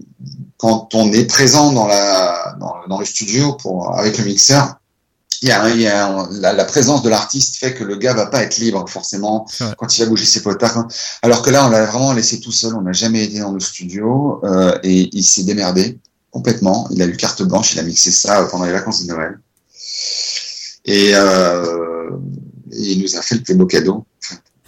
quand 0.59 0.95
on 0.95 1.11
est 1.13 1.25
présent 1.25 1.73
dans, 1.73 1.87
la, 1.87 2.55
dans, 2.61 2.75
dans 2.89 2.99
le 3.01 3.07
studio 3.07 3.55
pour, 3.55 3.99
avec 3.99 4.19
le 4.19 4.25
mixeur, 4.25 4.77
il 5.43 5.49
y 5.49 5.53
a, 5.53 5.71
il 5.71 5.81
y 5.81 5.87
a 5.87 6.27
la, 6.33 6.53
la 6.53 6.65
présence 6.67 7.03
de 7.03 7.09
l'artiste 7.09 7.57
fait 7.57 7.73
que 7.73 7.83
le 7.83 7.97
gars 7.97 8.13
va 8.13 8.27
pas 8.27 8.43
être 8.43 8.59
libre 8.59 8.87
forcément 8.87 9.47
quand 9.79 9.97
il 9.97 10.03
va 10.05 10.09
bouger 10.11 10.27
ses 10.27 10.43
potards. 10.43 10.77
hein. 10.77 10.89
Alors 11.23 11.41
que 11.41 11.49
là, 11.49 11.67
on 11.67 11.71
l'a 11.71 11.87
vraiment 11.87 12.13
laissé 12.13 12.41
tout 12.41 12.53
seul. 12.53 12.75
On 12.75 12.83
n'a 12.83 12.93
jamais 12.93 13.25
été 13.25 13.39
dans 13.39 13.53
le 13.53 13.61
studio 13.61 14.41
euh, 14.45 14.79
et 14.83 15.09
il 15.17 15.25
s'est 15.25 15.45
démerdé 15.45 15.99
complètement. 16.31 16.87
Il 16.91 17.01
a 17.01 17.07
eu 17.07 17.17
carte 17.17 17.43
blanche. 17.43 17.73
Il 17.73 17.79
a 17.79 17.83
mixé 17.85 18.11
ça 18.11 18.45
pendant 18.51 18.67
les 18.67 18.73
vacances 18.73 19.03
de 19.03 19.09
Noël 19.09 19.41
et, 20.85 21.13
euh, 21.15 22.11
il 22.73 23.01
nous 23.03 23.17
a 23.17 23.23
fait 23.23 23.37
le 23.37 23.43
plus 23.43 23.55
beau 23.55 23.67
cadeau. 23.67 24.05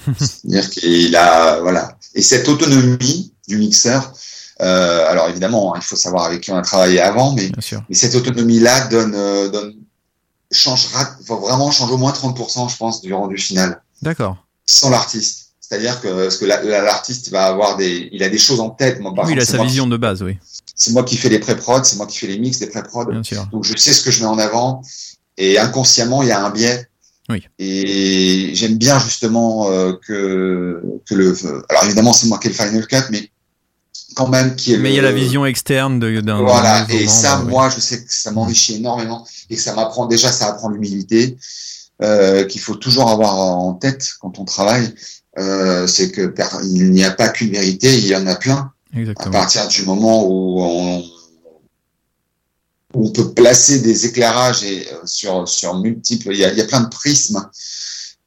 C'est-à-dire 0.18 0.70
qu'il 0.70 1.14
a 1.16 1.60
voilà. 1.60 1.96
Et 2.14 2.22
cette 2.22 2.48
autonomie 2.48 3.32
du 3.48 3.56
mixeur. 3.58 4.12
euh, 4.60 5.06
alors 5.10 5.28
évidemment, 5.28 5.74
hein, 5.74 5.78
il 5.80 5.84
faut 5.84 5.96
savoir 5.96 6.24
avec 6.24 6.40
qui 6.42 6.52
on 6.52 6.56
a 6.56 6.62
travaillé 6.62 7.00
avant, 7.00 7.32
mais 7.32 7.50
mais 7.88 7.94
cette 7.96 8.14
autonomie-là 8.14 8.86
donne, 8.88 9.14
euh, 9.16 9.48
donne, 9.48 9.74
changera, 10.50 11.08
va 11.26 11.34
vraiment 11.36 11.70
changer 11.70 11.92
au 11.94 11.98
moins 11.98 12.12
30%, 12.12 12.68
je 12.70 12.76
pense, 12.76 13.00
du 13.00 13.12
rendu 13.14 13.38
final, 13.38 13.82
D'accord. 14.02 14.36
sans 14.66 14.90
l'artiste. 14.90 15.38
C'est-à-dire 15.60 16.00
que, 16.02 16.24
parce 16.24 16.36
que 16.36 16.44
la- 16.44 16.62
la- 16.62 16.82
l'artiste 16.82 17.30
va 17.30 17.46
avoir 17.46 17.76
des, 17.78 18.10
il 18.12 18.22
a 18.22 18.28
des 18.28 18.36
choses 18.38 18.60
en 18.60 18.68
tête. 18.68 19.00
Moi, 19.00 19.14
par 19.14 19.24
Oui, 19.24 19.32
il 19.32 19.40
a 19.40 19.44
sa 19.46 19.62
vision 19.64 19.84
qui- 19.84 19.90
de 19.90 19.96
base, 19.96 20.22
oui, 20.22 20.36
C'est 20.74 20.92
moi 20.92 21.02
qui 21.04 21.16
fais 21.16 21.30
les 21.30 21.38
pré-prod, 21.38 21.84
c'est 21.86 21.96
moi 21.96 22.06
qui 22.06 22.18
fais 22.18 22.26
les 22.26 22.38
mix 22.38 22.58
des 22.58 22.66
pré-prod. 22.66 23.08
bien 23.10 23.22
sûr. 23.22 23.46
Donc, 23.52 23.64
je 23.64 23.74
sais 23.76 23.92
ce 23.94 24.02
que 24.02 24.10
je 24.10 24.20
mets 24.20 24.26
en 24.26 24.38
avant. 24.38 24.82
Et 25.38 25.58
inconsciemment, 25.58 26.22
il 26.22 26.28
y 26.28 26.32
a 26.32 26.44
un 26.44 26.50
biais. 26.50 26.86
Oui. 27.28 27.46
Et 27.58 28.50
j'aime 28.54 28.76
bien 28.76 28.98
justement 28.98 29.70
euh, 29.70 29.92
que, 30.06 30.82
que 31.08 31.14
le. 31.14 31.36
Alors 31.68 31.84
évidemment, 31.84 32.12
c'est 32.12 32.26
moi 32.26 32.38
qui 32.38 32.48
ai 32.48 32.50
le 32.50 32.56
final 32.56 32.86
cut, 32.86 32.96
mais 33.10 33.30
quand 34.14 34.28
même 34.28 34.56
qui 34.56 34.74
est 34.74 34.78
Mais 34.78 34.90
il 34.90 34.96
y 34.96 34.98
a 34.98 35.02
la 35.02 35.12
vision 35.12 35.46
externe 35.46 35.98
d'un. 35.98 36.42
voilà, 36.42 36.86
et 36.90 37.06
ça, 37.06 37.40
oui. 37.40 37.50
moi, 37.50 37.70
je 37.70 37.80
sais 37.80 38.04
que 38.04 38.12
ça 38.12 38.30
m'enrichit 38.30 38.76
énormément 38.76 39.26
et 39.50 39.56
que 39.56 39.62
ça 39.62 39.74
m'apprend 39.74 40.06
déjà, 40.06 40.30
ça 40.32 40.48
apprend 40.48 40.68
l'humilité 40.68 41.36
euh, 42.02 42.44
qu'il 42.44 42.60
faut 42.60 42.74
toujours 42.74 43.08
avoir 43.08 43.36
en 43.36 43.74
tête 43.74 44.06
quand 44.20 44.38
on 44.38 44.44
travaille. 44.44 44.92
Euh, 45.38 45.86
c'est 45.86 46.10
que 46.10 46.34
il 46.64 46.90
n'y 46.90 47.04
a 47.04 47.10
pas 47.10 47.28
qu'une 47.28 47.52
vérité, 47.52 47.96
il 47.96 48.06
y 48.06 48.16
en 48.16 48.26
a 48.26 48.34
plein. 48.34 48.72
À 48.94 48.98
Exactement. 48.98 49.30
partir 49.32 49.66
du 49.68 49.82
moment 49.84 50.26
où 50.26 50.60
on, 50.60 51.02
où 52.94 53.06
on 53.08 53.10
peut 53.10 53.32
placer 53.32 53.80
des 53.80 54.06
éclairages 54.06 54.62
et 54.64 54.86
euh, 54.92 54.96
sur 55.04 55.48
sur 55.48 55.78
multiples, 55.80 56.28
il 56.32 56.38
y 56.38 56.44
a, 56.44 56.52
il 56.52 56.58
y 56.58 56.60
a 56.60 56.64
plein 56.66 56.80
de 56.82 56.88
prismes. 56.88 57.48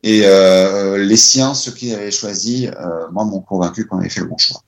Et 0.03 0.21
euh, 0.25 0.97
les 1.03 1.17
siens, 1.17 1.53
ceux 1.55 1.71
qui 1.71 1.91
avaient 1.93 2.11
choisi, 2.11 2.67
euh, 2.67 3.07
moi, 3.11 3.25
m'ont 3.25 3.41
convaincu 3.41 3.87
qu'on 3.87 3.97
avait 3.99 4.09
fait 4.09 4.21
le 4.21 4.27
bon 4.27 4.37
choix. 4.37 4.61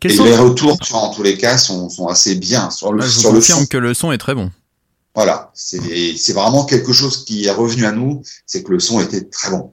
Quels 0.00 0.10
Et 0.12 0.16
sont- 0.16 0.24
les 0.24 0.36
retours, 0.36 0.76
en 0.92 1.10
tous 1.14 1.22
les 1.22 1.38
cas, 1.38 1.56
sont, 1.56 1.88
sont 1.88 2.08
assez 2.08 2.34
bien 2.34 2.70
sur 2.70 2.92
le, 2.92 3.02
Ah, 3.02 3.06
je 3.06 3.14
vous 3.14 3.20
sur 3.20 3.30
le 3.32 3.38
confirme 3.38 3.60
fond. 3.60 3.66
que 3.66 3.76
le 3.78 3.94
son 3.94 4.10
est 4.12 4.18
très 4.18 4.34
bon. 4.34 4.50
Voilà, 5.14 5.50
c'est 5.54 5.80
c'est 6.18 6.32
vraiment 6.34 6.64
quelque 6.66 6.92
chose 6.92 7.24
qui 7.24 7.46
est 7.46 7.50
revenu 7.50 7.86
à 7.86 7.92
nous, 7.92 8.22
c'est 8.44 8.62
que 8.62 8.70
le 8.72 8.80
son 8.80 9.00
était 9.00 9.22
très 9.22 9.50
bon. 9.50 9.72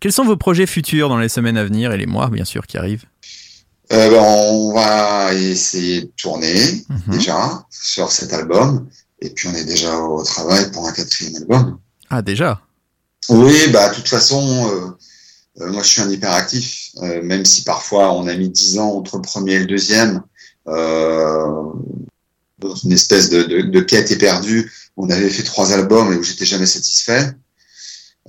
Quels 0.00 0.12
sont 0.12 0.24
vos 0.24 0.36
projets 0.36 0.66
futurs 0.66 1.08
dans 1.08 1.16
les 1.16 1.30
semaines 1.30 1.56
à 1.56 1.64
venir 1.64 1.92
et 1.92 1.96
les 1.96 2.04
mois, 2.04 2.28
bien 2.28 2.44
sûr, 2.44 2.66
qui 2.66 2.76
arrivent? 2.76 3.04
Euh, 3.92 4.08
ben, 4.10 4.22
on 4.22 4.72
va 4.72 5.34
essayer 5.34 6.02
de 6.02 6.10
tourner 6.16 6.84
Mhm. 6.88 7.16
déjà 7.18 7.64
sur 7.70 8.10
cet 8.10 8.32
album. 8.32 8.88
Et 9.20 9.30
puis 9.30 9.48
on 9.48 9.54
est 9.54 9.64
déjà 9.64 9.96
au 9.98 10.22
travail 10.22 10.70
pour 10.72 10.86
un 10.88 10.92
quatrième 10.92 11.36
album. 11.36 11.78
Ah, 12.10 12.22
déjà? 12.22 12.60
Oui, 13.28 13.68
bah 13.72 13.88
de 13.90 13.94
toute 13.94 14.08
façon, 14.08 14.42
euh, 14.70 15.62
euh, 15.64 15.70
moi 15.72 15.82
je 15.82 15.88
suis 15.88 16.02
un 16.02 16.10
hyperactif, 16.10 16.90
euh, 17.02 17.22
même 17.22 17.44
si 17.44 17.62
parfois 17.62 18.12
on 18.12 18.26
a 18.26 18.34
mis 18.34 18.50
dix 18.50 18.78
ans 18.78 18.90
entre 18.96 19.16
le 19.16 19.22
premier 19.22 19.54
et 19.54 19.58
le 19.60 19.66
deuxième, 19.66 20.22
euh, 20.68 21.46
dans 22.58 22.74
une 22.74 22.92
espèce 22.92 23.30
de, 23.30 23.42
de, 23.44 23.60
de 23.62 23.80
quête 23.80 24.10
éperdue. 24.10 24.70
On 24.96 25.08
avait 25.10 25.30
fait 25.30 25.42
trois 25.42 25.72
albums 25.72 26.12
et 26.12 26.16
où 26.16 26.22
j'étais 26.22 26.44
jamais 26.46 26.66
satisfait. 26.66 27.32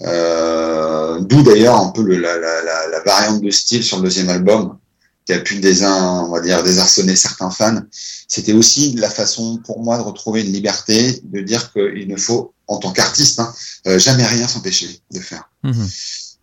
Euh, 0.01 1.19
D'où 1.21 1.41
d'ailleurs 1.43 1.77
un 1.79 1.89
peu 1.91 2.01
le, 2.03 2.17
la, 2.17 2.37
la, 2.37 2.61
la, 2.63 2.87
la 2.87 2.99
variante 3.01 3.41
de 3.41 3.49
style 3.49 3.83
sur 3.83 3.97
le 3.97 4.03
deuxième 4.03 4.29
album 4.29 4.77
qui 5.25 5.33
a 5.33 5.39
pu 5.39 5.59
désin, 5.59 6.23
on 6.27 6.31
va 6.31 6.41
dire, 6.41 6.63
désarçonner 6.63 7.15
certains 7.15 7.49
fans. 7.49 7.81
C'était 8.27 8.53
aussi 8.53 8.93
la 8.93 9.09
façon 9.09 9.57
pour 9.65 9.81
moi 9.81 9.97
de 9.97 10.03
retrouver 10.03 10.41
une 10.41 10.51
liberté, 10.51 11.21
de 11.23 11.41
dire 11.41 11.71
qu'il 11.73 12.07
ne 12.07 12.15
faut, 12.17 12.53
en 12.67 12.77
tant 12.77 12.91
qu'artiste, 12.91 13.39
hein, 13.39 13.53
euh, 13.87 13.99
jamais 13.99 14.25
rien 14.25 14.47
s'empêcher 14.47 14.99
de 15.11 15.19
faire. 15.19 15.49
Mhm. 15.63 15.87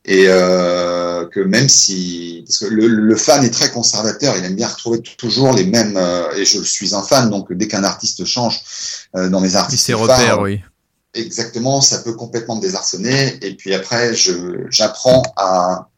Et 0.05 0.25
euh, 0.27 1.29
que 1.29 1.39
même 1.39 1.69
si 1.69 2.43
parce 2.45 2.59
que 2.59 2.65
le, 2.65 2.89
le 2.89 3.17
fan 3.17 3.45
est 3.45 3.51
très 3.51 3.71
conservateur, 3.71 4.37
il 4.37 4.45
aime 4.45 4.57
bien 4.57 4.67
retrouver 4.67 5.01
toujours 5.01 5.53
les 5.53 5.65
mêmes. 5.65 5.97
euh, 5.97 6.35
et 6.35 6.45
je 6.45 6.61
suis 6.61 6.93
un 6.95 7.03
fan, 7.03 7.31
donc 7.31 7.53
dès 7.53 7.69
qu'un 7.69 7.85
artiste 7.85 8.25
change 8.25 8.61
euh, 9.15 9.29
dans 9.29 9.41
mes 9.41 9.55
artistes 9.55 9.87
ses 9.87 9.95
repères, 9.95 10.41
oui. 10.41 10.61
exactement, 11.15 11.81
ça 11.81 11.99
peut 11.99 12.15
complètement 12.15 12.57
me 12.57 12.61
désarçonner. 12.61 13.39
Et 13.43 13.55
puis 13.55 13.75
après, 13.75 14.13
je 14.13 14.67
j'apprends 14.71 15.23
à 15.37 15.89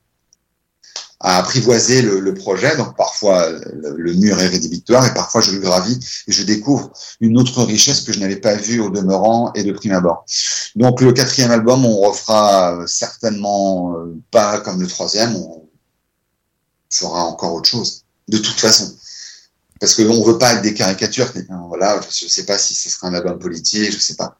à 1.24 1.38
apprivoiser 1.38 2.02
le, 2.02 2.20
le 2.20 2.34
projet. 2.34 2.76
Donc 2.76 2.96
parfois 2.96 3.48
le, 3.48 3.96
le 3.96 4.12
mur 4.12 4.38
est 4.38 4.46
rédhibitoire 4.46 5.06
et 5.06 5.14
parfois 5.14 5.40
je 5.40 5.52
le 5.52 5.58
gravis 5.58 5.98
et 6.28 6.32
je 6.32 6.42
découvre 6.42 6.92
une 7.20 7.38
autre 7.38 7.62
richesse 7.64 8.02
que 8.02 8.12
je 8.12 8.20
n'avais 8.20 8.36
pas 8.36 8.54
vue 8.54 8.80
au 8.80 8.90
demeurant 8.90 9.50
et 9.54 9.64
de 9.64 9.72
prime 9.72 9.92
abord. 9.92 10.26
Donc 10.76 11.00
le 11.00 11.12
quatrième 11.12 11.50
album, 11.50 11.86
on 11.86 11.96
refera 12.00 12.76
euh, 12.76 12.86
certainement 12.86 13.94
euh, 13.96 14.14
pas 14.30 14.60
comme 14.60 14.82
le 14.82 14.86
troisième, 14.86 15.34
on 15.34 15.66
fera 16.90 17.24
encore 17.24 17.54
autre 17.54 17.70
chose. 17.70 18.02
De 18.28 18.38
toute 18.38 18.60
façon. 18.60 18.94
Parce 19.80 19.94
qu'on 19.94 20.22
veut 20.22 20.38
pas 20.38 20.54
être 20.54 20.62
des 20.62 20.74
caricatures. 20.74 21.32
quelqu'un. 21.32 21.62
Voilà, 21.68 22.00
je 22.10 22.26
sais 22.26 22.44
pas 22.44 22.58
si 22.58 22.74
ce 22.74 22.90
sera 22.90 23.08
un 23.08 23.14
album 23.14 23.38
politique, 23.38 23.92
je 23.92 23.98
sais 23.98 24.14
pas. 24.14 24.38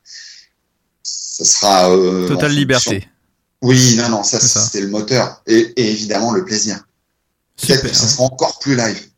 Ce 1.03 1.44
sera 1.44 1.90
euh, 1.90 2.29
Totale 2.29 2.53
liberté. 2.53 3.09
Oui, 3.64 3.96
non, 3.96 4.11
non, 4.11 4.22
ça 4.22 4.40
c'est 4.40 4.81
le 4.81 4.88
moteur 4.88 5.42
et, 5.46 5.72
et 5.77 5.90
évidemment 5.90 6.33
le 6.33 6.44
plaisir. 6.44 6.85
Peut-être 7.61 7.83
que 7.83 7.94
ça 7.94 8.07
sera 8.07 8.24
encore 8.24 8.59
plus 8.59 8.77
live. 8.77 9.09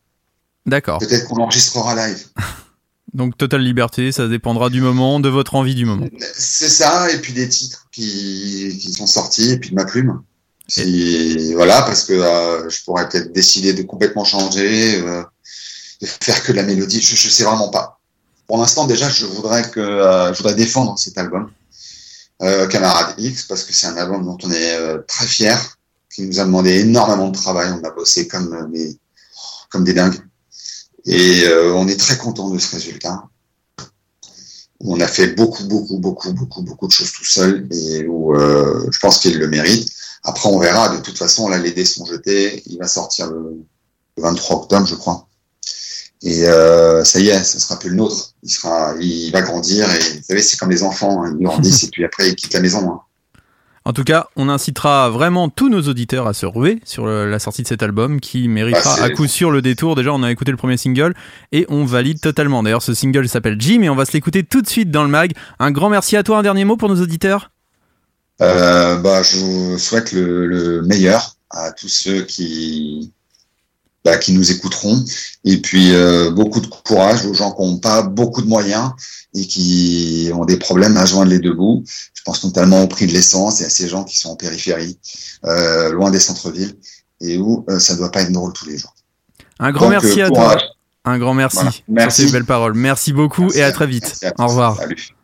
D'accord. 0.66 0.98
Peut-être 0.98 1.26
qu'on 1.26 1.36
l'enregistrera 1.36 1.94
live. 1.94 2.26
Donc, 3.14 3.38
totale 3.38 3.62
liberté, 3.62 4.12
ça 4.12 4.28
dépendra 4.28 4.68
du 4.68 4.80
moment, 4.80 5.20
de 5.20 5.28
votre 5.28 5.54
envie 5.54 5.74
du 5.74 5.86
moment. 5.86 6.06
C'est 6.34 6.68
ça, 6.68 7.10
et 7.10 7.18
puis 7.18 7.32
des 7.32 7.48
titres 7.48 7.86
qui, 7.90 8.76
qui 8.78 8.92
sont 8.92 9.06
sortis, 9.06 9.52
et 9.52 9.58
puis 9.58 9.70
de 9.70 9.74
ma 9.74 9.84
plume. 9.84 10.20
Voilà, 11.54 11.82
parce 11.82 12.04
que 12.04 12.12
euh, 12.12 12.68
je 12.68 12.84
pourrais 12.84 13.08
peut-être 13.08 13.32
décider 13.32 13.72
de 13.72 13.82
complètement 13.82 14.24
changer, 14.24 15.00
euh, 15.00 15.22
de 16.02 16.06
faire 16.06 16.42
que 16.42 16.52
de 16.52 16.56
la 16.56 16.64
mélodie. 16.64 17.00
Je, 17.00 17.16
je 17.16 17.28
sais 17.30 17.44
vraiment 17.44 17.68
pas. 17.68 18.00
Pour 18.46 18.58
l'instant, 18.58 18.86
déjà, 18.86 19.08
je 19.08 19.24
voudrais 19.24 19.70
que 19.70 19.80
euh, 19.80 20.32
je 20.34 20.38
voudrais 20.38 20.54
défendre 20.54 20.98
cet 20.98 21.16
album, 21.16 21.50
euh, 22.42 22.66
Camarade 22.66 23.14
X, 23.18 23.44
parce 23.44 23.64
que 23.64 23.72
c'est 23.72 23.86
un 23.86 23.96
album 23.96 24.24
dont 24.24 24.38
on 24.42 24.50
est 24.50 24.76
euh, 24.76 24.98
très 25.06 25.26
fier, 25.26 25.78
qui 26.14 26.22
nous 26.22 26.40
a 26.40 26.44
demandé 26.44 26.80
énormément 26.80 27.28
de 27.28 27.36
travail. 27.36 27.70
On 27.72 27.84
a 27.84 27.90
bossé 27.90 28.28
comme 28.28 28.52
euh, 28.52 28.66
des 28.66 28.98
comme 29.70 29.84
des 29.84 29.94
dingues, 29.94 30.20
et 31.06 31.44
on 31.74 31.88
est 31.88 31.98
très 31.98 32.16
content 32.16 32.50
de 32.50 32.58
ce 32.58 32.76
résultat 32.76 33.24
on 34.80 35.00
a 35.00 35.08
fait 35.08 35.28
beaucoup, 35.28 35.64
beaucoup, 35.64 35.98
beaucoup, 35.98 36.32
beaucoup, 36.32 36.62
beaucoup 36.62 36.86
de 36.86 36.92
choses 36.92 37.12
tout 37.12 37.24
seul 37.24 37.66
et 37.70 38.06
où 38.06 38.34
je 38.34 38.98
pense 39.00 39.18
qu'il 39.18 39.38
le 39.38 39.48
mérite. 39.48 39.88
Après, 40.22 40.48
on 40.48 40.58
verra. 40.58 40.94
De 40.96 41.00
toute 41.00 41.16
façon, 41.16 41.48
là, 41.48 41.58
les 41.58 41.72
dés 41.72 41.84
sont 41.84 42.04
jetés. 42.04 42.62
Il 42.66 42.78
va 42.78 42.86
sortir 42.86 43.30
le 43.30 43.64
23 44.18 44.56
octobre, 44.56 44.86
je 44.86 44.94
crois. 44.94 45.26
Et 46.22 46.46
euh, 46.46 47.04
ça 47.04 47.20
y 47.20 47.28
est, 47.28 47.44
ça 47.44 47.58
sera 47.58 47.78
plus 47.78 47.90
le 47.90 47.96
nôtre. 47.96 48.32
Il 48.42 48.50
sera, 48.50 48.94
il 49.00 49.30
va 49.32 49.42
grandir 49.42 49.86
et 49.90 49.98
vous 49.98 50.22
savez, 50.22 50.42
c'est 50.42 50.58
comme 50.58 50.70
les 50.70 50.82
enfants. 50.82 51.22
hein. 51.24 51.36
Ils 51.38 51.44
grandissent 51.44 51.84
et 51.84 51.88
puis 51.92 52.04
après, 52.04 52.28
ils 52.30 52.34
quittent 52.34 52.54
la 52.54 52.60
maison. 52.60 52.90
hein. 52.90 53.00
En 53.84 53.92
tout 53.92 54.02
cas, 54.02 54.26
on 54.34 54.48
incitera 54.48 55.10
vraiment 55.10 55.48
tous 55.48 55.68
nos 55.68 55.82
auditeurs 55.82 56.26
à 56.26 56.34
se 56.34 56.44
ruer 56.44 56.80
sur 56.84 57.06
le- 57.06 57.30
la 57.30 57.38
sortie 57.38 57.62
de 57.62 57.68
cet 57.68 57.84
album 57.84 58.18
qui 58.18 58.48
méritera 58.48 58.82
Bah, 58.82 58.94
c'est- 58.96 59.02
à 59.04 59.10
coup 59.10 59.28
sûr 59.28 59.52
le 59.52 59.62
détour. 59.62 59.94
Déjà, 59.94 60.12
on 60.12 60.24
a 60.24 60.30
écouté 60.32 60.50
le 60.50 60.56
premier 60.56 60.76
single 60.76 61.14
et 61.52 61.66
on 61.68 61.84
valide 61.84 62.20
totalement. 62.20 62.64
D'ailleurs, 62.64 62.82
ce 62.82 62.94
single 62.94 63.28
s'appelle 63.28 63.56
Jim 63.60 63.82
et 63.82 63.88
on 63.88 63.94
va 63.94 64.04
se 64.04 64.12
l'écouter 64.12 64.42
tout 64.42 64.60
de 64.60 64.68
suite 64.68 64.90
dans 64.90 65.04
le 65.04 65.08
mag. 65.10 65.34
Un 65.60 65.70
grand 65.70 65.88
merci 65.88 66.16
à 66.16 66.24
toi. 66.24 66.38
Un 66.38 66.42
dernier 66.42 66.64
mot 66.64 66.76
pour 66.76 66.88
nos 66.88 67.00
auditeurs? 67.00 67.52
Euh, 68.42 68.96
bah, 68.96 69.22
je 69.22 69.36
vous 69.38 69.78
souhaite 69.78 70.10
le, 70.12 70.46
le 70.46 70.82
meilleur 70.82 71.36
à 71.50 71.70
tous 71.72 71.88
ceux 71.88 72.22
qui, 72.22 73.12
bah, 74.06 74.16
qui 74.18 74.32
nous 74.32 74.50
écouteront. 74.52 75.04
Et 75.44 75.56
puis, 75.60 75.92
euh, 75.92 76.30
beaucoup 76.30 76.60
de 76.60 76.68
courage 76.68 77.26
aux 77.26 77.34
gens 77.34 77.50
qui 77.52 77.62
n'ont 77.62 77.78
pas 77.78 78.02
beaucoup 78.02 78.40
de 78.40 78.46
moyens 78.48 78.92
et 79.34 79.44
qui 79.46 80.30
ont 80.32 80.44
des 80.44 80.56
problèmes 80.56 80.96
à 80.96 81.04
joindre 81.04 81.30
les 81.30 81.40
deux 81.40 81.52
bouts. 81.52 81.82
Je 82.14 82.22
pense 82.24 82.42
notamment 82.44 82.82
au 82.82 82.86
prix 82.86 83.06
de 83.06 83.12
l'essence 83.12 83.60
et 83.60 83.64
à 83.64 83.68
ces 83.68 83.88
gens 83.88 84.04
qui 84.04 84.16
sont 84.16 84.30
en 84.30 84.36
périphérie, 84.36 84.96
euh, 85.44 85.90
loin 85.92 86.10
des 86.10 86.20
centres-villes 86.20 86.74
et 87.20 87.36
où 87.36 87.64
euh, 87.68 87.78
ça 87.80 87.96
doit 87.96 88.12
pas 88.12 88.22
être 88.22 88.32
drôle 88.32 88.52
tous 88.52 88.66
les 88.66 88.78
jours. 88.78 88.94
Un 89.58 89.72
grand 89.72 89.90
Donc, 89.90 90.02
merci 90.02 90.20
à 90.22 90.28
toi. 90.30 90.56
Un 91.04 91.18
grand 91.18 91.34
merci, 91.34 91.56
Voilà. 91.58 91.72
Merci. 91.88 92.26
ces 92.26 92.32
belles 92.32 92.44
paroles. 92.44 92.74
Merci 92.74 93.12
beaucoup 93.12 93.42
Merci 93.42 93.58
et 93.58 93.62
à 93.62 93.66
à- 93.68 93.72
très 93.72 93.86
vite. 93.88 94.14
à 94.22 94.44
Au 94.44 94.48
revoir. 94.48 94.76
Salut. 94.76 95.14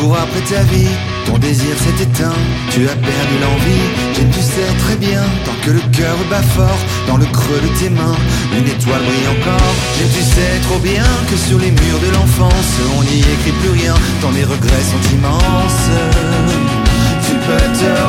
Cours 0.00 0.16
après 0.16 0.40
ta 0.40 0.62
vie, 0.62 0.88
ton 1.26 1.38
désir 1.38 1.74
s'est 1.78 2.02
éteint, 2.02 2.38
tu 2.70 2.88
as 2.88 2.96
perdu 2.96 3.36
l'envie. 3.42 3.86
Jim, 4.14 4.28
tu 4.32 4.40
sais 4.40 4.72
très 4.84 4.96
bien, 4.96 5.22
tant 5.44 5.56
que 5.62 5.70
le 5.70 5.80
cœur 5.92 6.16
bat 6.30 6.42
fort, 6.42 6.78
dans 7.06 7.16
le 7.16 7.26
creux 7.26 7.60
de 7.62 7.78
tes 7.78 7.90
mains, 7.90 8.18
une 8.56 8.66
étoile 8.66 9.02
brille 9.02 9.28
encore. 9.36 9.74
Jim, 9.98 10.08
tu 10.16 10.22
sais 10.22 10.58
trop 10.68 10.78
bien 10.78 11.04
que 11.30 11.36
sur 11.36 11.58
les 11.58 11.70
murs 11.70 12.00
de 12.06 12.10
l'enfance, 12.14 12.72
on 12.98 13.02
n'y 13.02 13.20
écrit 13.20 13.52
plus 13.60 13.70
rien, 13.70 13.94
tant 14.20 14.30
les 14.30 14.44
regrets 14.44 14.86
sont 14.92 15.04
immenses. 15.16 15.88
Tu 17.26 17.34
peux 17.46 17.66
te 17.78 17.99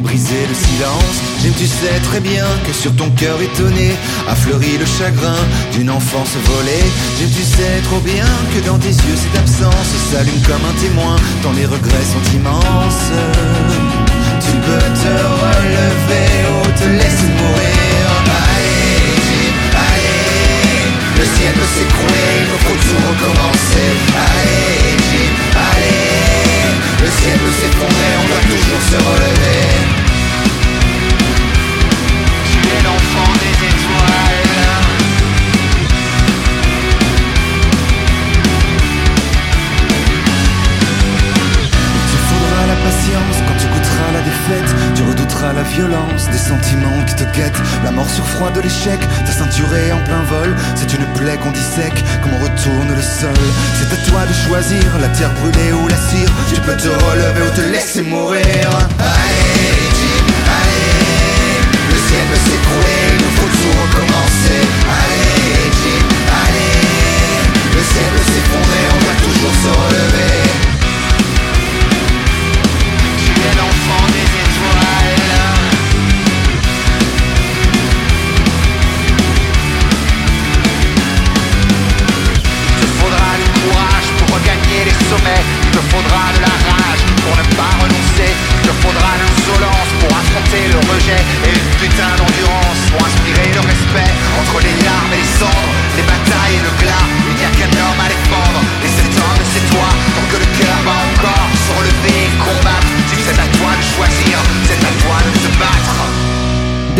briser 0.00 0.46
le 0.48 0.54
silence. 0.54 1.16
Jim, 1.42 1.52
tu 1.56 1.66
sais 1.66 1.98
très 2.04 2.20
bien 2.20 2.44
que 2.66 2.72
sur 2.72 2.94
ton 2.96 3.10
cœur 3.10 3.40
étonné 3.40 3.92
a 4.28 4.34
fleuri 4.34 4.78
le 4.78 4.86
chagrin 4.86 5.36
d'une 5.72 5.90
enfance 5.90 6.34
volée. 6.44 6.84
Jim, 7.18 7.28
tu 7.34 7.42
sais 7.42 7.80
trop 7.84 8.00
bien 8.00 8.26
que 8.54 8.66
dans 8.66 8.78
tes 8.78 8.88
yeux 8.88 9.16
cette 9.16 9.38
absence 9.40 9.90
s'allume 10.10 10.42
comme 10.42 10.64
un 10.64 10.80
témoin, 10.80 11.16
tant 11.42 11.52
les 11.52 11.66
regrets 11.66 12.06
sont 12.12 12.36
immenses. 12.36 13.10
Tu 14.40 14.52
peux 14.52 14.88
te 15.00 15.12
relever 15.42 16.45
terre 55.16 55.32
brûlée 55.34 55.72
ou 55.72 55.88
la 55.88 55.96
cire, 55.96 56.30
tu 56.52 56.60
peux 56.60 56.76
te 56.76 56.88
relever 56.88 57.42
ou 57.42 57.54
te 57.54 57.72
laisser 57.72 58.02
mourir. 58.02 58.75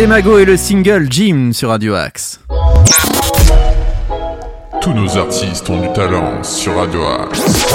Demago 0.07 0.38
et 0.38 0.45
le 0.45 0.57
single 0.57 1.09
Jim 1.11 1.51
sur 1.53 1.71
Radio 1.71 1.95
Axe. 1.95 2.38
Tous 4.81 4.92
nos 4.92 5.19
artistes 5.19 5.69
ont 5.69 5.81
du 5.81 5.92
talent 5.95 6.45
sur 6.45 6.77
Radio 6.77 7.01
Axe. 7.07 7.75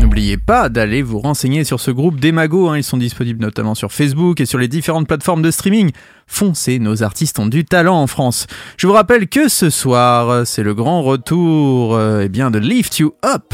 N'oubliez 0.00 0.38
pas 0.38 0.70
d'aller 0.70 1.02
vous 1.02 1.18
renseigner 1.18 1.64
sur 1.64 1.78
ce 1.78 1.90
groupe 1.90 2.20
Demago, 2.20 2.70
hein, 2.70 2.78
ils 2.78 2.82
sont 2.82 2.96
disponibles 2.96 3.42
notamment 3.42 3.74
sur 3.74 3.92
Facebook 3.92 4.40
et 4.40 4.46
sur 4.46 4.56
les 4.56 4.66
différentes 4.66 5.06
plateformes 5.06 5.42
de 5.42 5.50
streaming. 5.50 5.90
Foncez, 6.26 6.78
nos 6.78 7.02
artistes 7.02 7.38
ont 7.38 7.46
du 7.46 7.66
talent 7.66 8.00
en 8.00 8.06
France. 8.06 8.46
Je 8.78 8.86
vous 8.86 8.94
rappelle 8.94 9.28
que 9.28 9.48
ce 9.48 9.68
soir, 9.68 10.46
c'est 10.46 10.62
le 10.62 10.72
grand 10.72 11.02
retour 11.02 11.96
euh, 11.96 12.22
eh 12.24 12.30
bien, 12.30 12.50
de 12.50 12.58
Lift 12.58 12.98
You 12.98 13.12
Up 13.22 13.52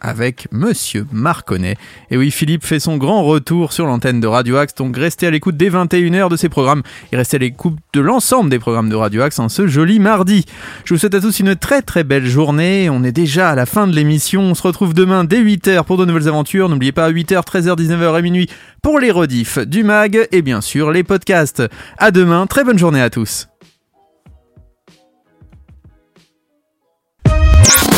avec 0.00 0.48
Monsieur 0.52 1.06
Marconnet. 1.12 1.76
Et 2.10 2.16
oui, 2.16 2.30
Philippe 2.30 2.64
fait 2.64 2.80
son 2.80 2.96
grand 2.96 3.24
retour 3.24 3.72
sur 3.72 3.86
l'antenne 3.86 4.20
de 4.20 4.26
Radio 4.26 4.56
Axe, 4.56 4.74
donc 4.74 4.96
restez 4.96 5.26
à 5.26 5.30
l'écoute 5.30 5.56
dès 5.56 5.70
21h 5.70 6.30
de 6.30 6.36
ses 6.36 6.48
programmes 6.48 6.82
et 7.12 7.16
restez 7.16 7.36
à 7.36 7.40
l'écoute 7.40 7.76
de 7.92 8.00
l'ensemble 8.00 8.50
des 8.50 8.58
programmes 8.58 8.88
de 8.88 8.96
Radio 8.96 9.22
Axe 9.22 9.38
en 9.38 9.48
ce 9.48 9.66
joli 9.66 9.98
mardi. 9.98 10.44
Je 10.84 10.94
vous 10.94 11.00
souhaite 11.00 11.14
à 11.14 11.20
tous 11.20 11.40
une 11.40 11.56
très 11.56 11.82
très 11.82 12.04
belle 12.04 12.26
journée. 12.26 12.88
On 12.90 13.02
est 13.04 13.12
déjà 13.12 13.50
à 13.50 13.54
la 13.54 13.66
fin 13.66 13.86
de 13.86 13.94
l'émission. 13.94 14.42
On 14.42 14.54
se 14.54 14.62
retrouve 14.62 14.94
demain 14.94 15.24
dès 15.24 15.40
8h 15.40 15.84
pour 15.84 15.96
de 15.96 16.04
nouvelles 16.04 16.28
aventures. 16.28 16.68
N'oubliez 16.68 16.92
pas 16.92 17.10
8h, 17.10 17.44
13h, 17.44 17.76
19h 17.76 18.18
et 18.18 18.22
minuit 18.22 18.50
pour 18.82 18.98
les 18.98 19.10
rediffs 19.10 19.58
du 19.58 19.84
mag 19.84 20.28
et 20.32 20.42
bien 20.42 20.60
sûr 20.60 20.90
les 20.90 21.04
podcasts. 21.04 21.62
À 21.98 22.10
demain, 22.10 22.46
très 22.46 22.64
bonne 22.64 22.78
journée 22.78 23.00
à 23.00 23.10
tous. 23.10 23.48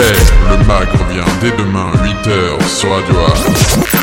Le 0.01 0.65
mag 0.65 0.89
revient 0.93 1.25
dès 1.41 1.51
demain 1.51 1.91
8h 2.05 2.69
sur 2.69 2.91
Radio 2.91 3.17
Axe. 3.27 3.98